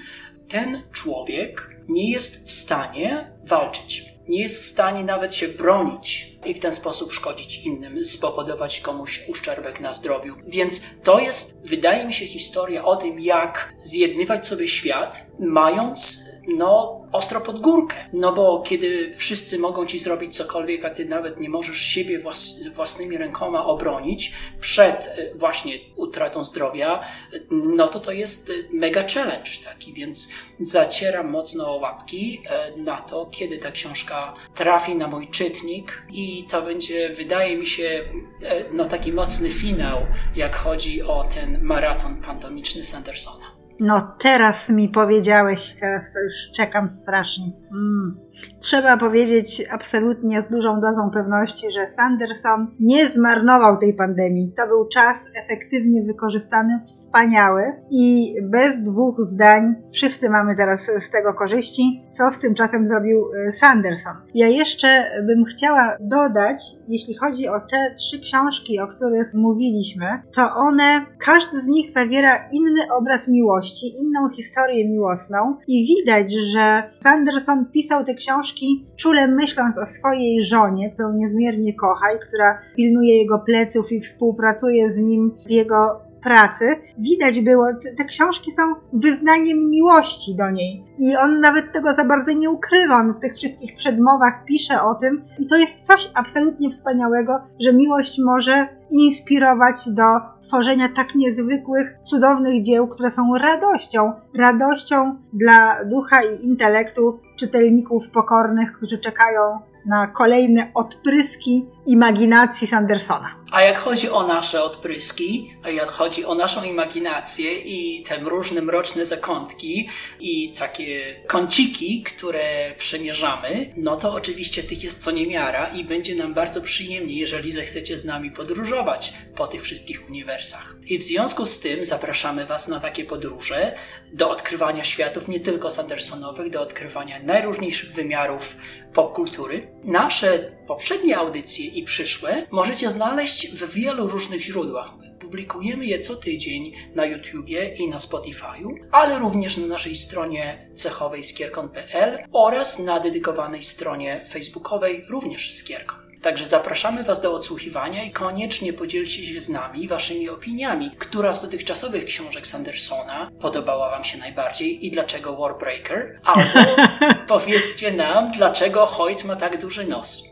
ten 0.48 0.84
człowiek 0.92 1.70
nie 1.88 2.12
jest 2.12 2.48
w 2.48 2.52
stanie 2.52 3.32
walczyć. 3.44 4.06
Nie 4.28 4.42
jest 4.42 4.62
w 4.62 4.66
stanie 4.66 5.04
nawet 5.04 5.36
się 5.36 5.48
bronić 5.48 6.35
i 6.46 6.54
w 6.54 6.60
ten 6.60 6.74
sposób 6.74 7.14
szkodzić 7.14 7.66
innym, 7.66 8.06
spowodować 8.06 8.80
komuś 8.80 9.22
uszczerbek 9.30 9.80
na 9.80 9.94
zdrowiu. 9.94 10.36
Więc 10.48 10.82
to 11.04 11.20
jest, 11.20 11.56
wydaje 11.64 12.06
mi 12.06 12.14
się, 12.14 12.26
historia 12.26 12.86
o 12.86 12.96
tym, 12.96 13.20
jak 13.20 13.74
zjednywać 13.78 14.48
sobie 14.48 14.68
świat, 14.68 15.26
mając 15.40 16.26
no, 16.48 17.02
ostro 17.12 17.42
pod 17.42 17.62
górkę. 17.62 17.96
No 18.14 18.34
bo 18.34 18.62
kiedy 18.62 19.14
wszyscy 19.14 19.60
mogą 19.60 19.86
ci 19.86 20.00
zrobić 20.00 20.36
cokolwiek, 20.38 20.86
a 20.86 20.90
ty 20.90 21.06
nawet 21.06 21.40
nie 21.40 21.50
możesz 21.50 21.78
siebie 21.78 22.20
włas 22.20 22.68
własnymi 22.68 23.18
rękoma 23.18 23.66
obronić 23.66 24.34
przed 24.60 25.08
e, 25.08 25.36
właśnie 25.36 25.74
utratą 25.96 26.44
zdrowia, 26.44 27.04
no 27.52 27.88
to 27.88 28.00
to 28.00 28.12
jest 28.12 28.52
mega 28.72 29.04
challenge 29.14 29.50
taki, 29.66 29.94
więc 29.94 30.30
zacieram 30.60 31.30
mocno 31.30 31.74
łapki 31.74 32.42
e, 32.46 32.78
na 32.78 33.02
to, 33.02 33.26
kiedy 33.26 33.58
ta 33.58 33.72
książka 33.72 34.36
trafi 34.56 34.96
na 34.96 35.08
mój 35.08 35.28
czytnik 35.28 36.06
i 36.12 36.35
to 36.44 36.62
będzie, 36.62 37.10
wydaje 37.10 37.58
mi 37.58 37.66
się, 37.66 38.04
e, 38.44 38.64
no 38.72 38.86
taki 38.86 39.14
mocny 39.14 39.50
finał, 39.50 40.08
jak 40.36 40.56
chodzi 40.56 41.04
o 41.04 41.24
ten 41.24 41.64
maraton 41.64 42.22
pantomiczny 42.22 42.86
Sandersona. 42.86 43.55
No 43.80 44.16
teraz 44.20 44.70
mi 44.70 44.90
powiedziałeś, 44.90 45.76
teraz 45.80 46.14
to 46.14 46.20
już 46.20 46.34
czekam 46.56 46.96
strasznie. 46.96 47.46
Mm. 47.72 48.26
Trzeba 48.60 48.98
powiedzieć 48.98 49.68
absolutnie 49.72 50.44
z 50.44 50.50
dużą 50.50 50.82
dozą 50.82 51.10
pewności, 51.14 51.72
że 51.72 51.90
Sanderson 51.90 52.68
nie 52.80 53.10
zmarnował 53.10 53.78
tej 53.78 53.94
pandemii. 53.94 54.54
To 54.58 54.68
był 54.68 54.88
czas 54.88 55.18
efektywnie 55.46 56.04
wykorzystany, 56.08 56.80
wspaniały 56.86 57.62
i 57.92 58.36
bez 58.44 58.84
dwóch 58.84 59.16
zdań 59.20 59.76
wszyscy 59.94 60.30
mamy 60.30 60.56
teraz 60.56 60.92
z 61.00 61.12
tego 61.12 61.34
korzyści. 61.34 62.02
Co 62.12 62.32
z 62.32 62.40
tym 62.40 62.56
czasem 62.56 62.88
zrobił 62.88 63.26
e, 63.48 63.52
Sanderson? 63.52 64.14
Ja 64.34 64.48
jeszcze 64.48 64.88
bym 65.28 65.46
chciała 65.46 65.98
dodać, 66.00 66.76
jeśli 66.88 67.16
chodzi 67.16 67.48
o 67.48 67.60
te 67.60 67.96
trzy 67.98 68.20
książki, 68.20 68.80
o 68.80 68.88
których 68.88 69.34
mówiliśmy, 69.34 70.06
to 70.34 70.56
one, 70.56 71.06
każdy 71.26 71.62
z 71.62 71.68
nich 71.68 71.92
zawiera 71.92 72.50
inny 72.52 72.82
obraz 73.00 73.28
miłości, 73.66 73.94
inną 73.98 74.30
historię 74.30 74.90
miłosną 74.90 75.58
i 75.68 75.88
widać, 75.88 76.34
że 76.34 76.84
Sanderson 77.04 77.66
pisał 77.74 78.04
te 78.04 78.14
książki 78.14 78.86
czule 78.96 79.28
myśląc 79.28 79.78
o 79.78 79.86
swojej 79.86 80.44
żonie, 80.44 80.92
którą 80.94 81.14
niezmiernie 81.14 81.74
kocha 81.74 82.06
i 82.16 82.20
która 82.28 82.60
pilnuje 82.76 83.18
jego 83.18 83.40
pleców 83.40 83.92
i 83.92 84.02
współpracuje 84.02 84.92
z 84.92 84.98
nim 84.98 85.38
w 85.48 85.52
jego 85.52 86.05
pracy, 86.26 86.66
widać 86.98 87.42
było, 87.42 87.66
te 87.98 88.06
książki 88.06 88.52
są 88.52 88.62
wyznaniem 88.94 89.70
miłości 89.70 90.36
do 90.38 90.52
niej. 90.52 90.86
I 91.00 91.16
on 91.16 91.40
nawet 91.40 91.72
tego 91.72 91.94
za 91.94 92.06
bardzo 92.06 92.32
nie 92.32 92.50
ukrywa. 92.50 92.96
On 92.96 93.14
w 93.14 93.20
tych 93.20 93.36
wszystkich 93.36 93.76
przedmowach 93.76 94.46
pisze 94.46 94.82
o 94.84 94.96
tym. 94.96 95.24
I 95.40 95.48
to 95.48 95.56
jest 95.56 95.82
coś 95.82 96.12
absolutnie 96.14 96.70
wspaniałego, 96.70 97.42
że 97.60 97.74
miłość 97.74 98.20
może 98.26 98.68
inspirować 98.92 99.90
do 99.90 100.04
tworzenia 100.48 100.90
tak 100.96 101.16
niezwykłych, 101.16 101.98
cudownych 102.10 102.64
dzieł, 102.64 102.88
które 102.88 103.12
są 103.12 103.38
radością. 103.38 104.14
Radością 104.38 105.16
dla 105.34 105.86
ducha 105.86 106.22
i 106.24 106.46
intelektu 106.46 107.20
czytelników 107.36 108.10
pokornych, 108.10 108.74
którzy 108.74 108.98
czekają 108.98 109.42
na 109.86 110.08
kolejne 110.08 110.72
odpryski 110.74 111.70
imaginacji 111.86 112.68
Sandersona. 112.68 113.28
A 113.52 113.62
jak 113.62 113.78
chodzi 113.78 114.10
o 114.10 114.28
nasze 114.28 114.64
odpryski, 114.64 115.54
a 115.64 115.70
jak 115.70 115.92
chodzi 115.92 116.26
o 116.26 116.36
naszą 116.36 116.64
imaginację 116.64 117.60
i 117.60 118.04
te 118.04 118.18
różne 118.20 118.62
mroczne 118.62 119.06
zakątki 119.06 119.90
i 120.20 120.54
takie 120.54 121.16
kąciki, 121.28 122.04
które 122.04 122.74
przemierzamy, 122.78 123.74
no 123.78 123.96
to 123.96 124.14
oczywiście 124.14 124.64
tych 124.64 124.84
jest 124.84 125.04
co 125.04 125.12
niemiara 125.12 125.68
i 125.68 125.84
będzie 125.84 126.16
nam 126.16 126.34
bardzo 126.34 126.62
przyjemnie, 126.62 127.16
jeżeli 127.16 127.52
zechcecie 127.52 128.00
z 128.00 128.06
nami 128.06 128.32
podróżować 128.32 129.14
po 129.36 129.48
tych 129.48 129.64
wszystkich 129.64 130.10
uniwersach. 130.10 130.76
I 130.86 130.98
w 130.98 131.04
związku 131.04 131.46
z 131.46 131.60
tym 131.60 131.86
zapraszamy 131.86 132.46
Was 132.46 132.68
na 132.68 132.80
takie 132.80 133.06
podróże 133.06 133.76
do 134.14 134.30
odkrywania 134.30 134.84
światów 134.84 135.28
nie 135.28 135.40
tylko 135.40 135.72
Sandersonowych, 135.72 136.50
do 136.50 136.62
odkrywania 136.62 137.20
najróżniejszych 137.20 137.92
wymiarów 137.92 138.56
popkultury. 138.94 139.68
Nasze 139.86 140.52
poprzednie 140.68 141.18
audycje 141.18 141.66
i 141.66 141.84
przyszłe 141.84 142.44
możecie 142.52 142.92
znaleźć 142.92 143.48
w 143.48 143.74
wielu 143.74 144.08
różnych 144.08 144.42
źródłach. 144.42 144.94
Publikujemy 145.20 145.86
je 145.86 146.00
co 146.00 146.16
tydzień 146.16 146.74
na 146.96 147.06
YouTubie 147.06 147.68
i 147.68 147.90
na 147.90 147.98
Spotify'u, 147.98 148.76
ale 148.92 149.20
również 149.20 149.58
na 149.58 149.68
naszej 149.68 149.96
stronie 149.96 150.70
cechowej 150.74 151.24
skierkon.pl 151.24 152.18
oraz 152.32 152.80
na 152.80 153.00
dedykowanej 153.00 153.64
stronie 153.64 154.26
facebookowej 154.30 155.06
również 155.10 155.54
skierkon. 155.54 156.05
Także 156.26 156.46
zapraszamy 156.46 157.04
Was 157.04 157.22
do 157.22 157.34
odsłuchiwania 157.34 158.04
i 158.04 158.12
koniecznie 158.12 158.74
podzielcie 158.74 159.26
się 159.26 159.42
z 159.42 159.50
nami 159.50 159.88
Waszymi 159.88 160.30
opiniami, 160.30 160.92
która 161.00 161.34
z 161.34 161.42
dotychczasowych 161.42 162.06
książek 162.06 162.48
Sandersona 162.48 163.32
podobała 163.42 163.90
Wam 163.90 164.04
się 164.04 164.18
najbardziej 164.18 164.86
i 164.86 164.92
dlaczego 164.92 165.38
Warbreaker, 165.38 166.20
albo 166.24 166.76
powiedzcie 167.28 167.92
nam, 167.92 168.32
dlaczego 168.32 168.86
Hoyt 168.86 169.26
ma 169.26 169.36
tak 169.36 169.62
duży 169.62 169.88
nos. 169.88 170.24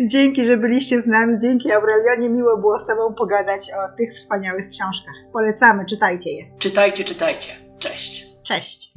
Dzięki, 0.00 0.44
że 0.44 0.56
byliście 0.56 1.02
z 1.02 1.06
nami. 1.06 1.38
Dzięki 1.40 1.72
Aurelionie. 1.72 2.28
Miło 2.28 2.56
było 2.56 2.78
z 2.78 2.86
Tobą 2.86 3.14
pogadać 3.14 3.70
o 3.70 3.96
tych 3.96 4.14
wspaniałych 4.14 4.68
książkach. 4.68 5.14
Polecamy, 5.32 5.84
czytajcie 5.86 6.30
je. 6.30 6.44
Czytajcie, 6.58 7.04
czytajcie. 7.04 7.52
Cześć. 7.78 8.26
Cześć. 8.44 8.92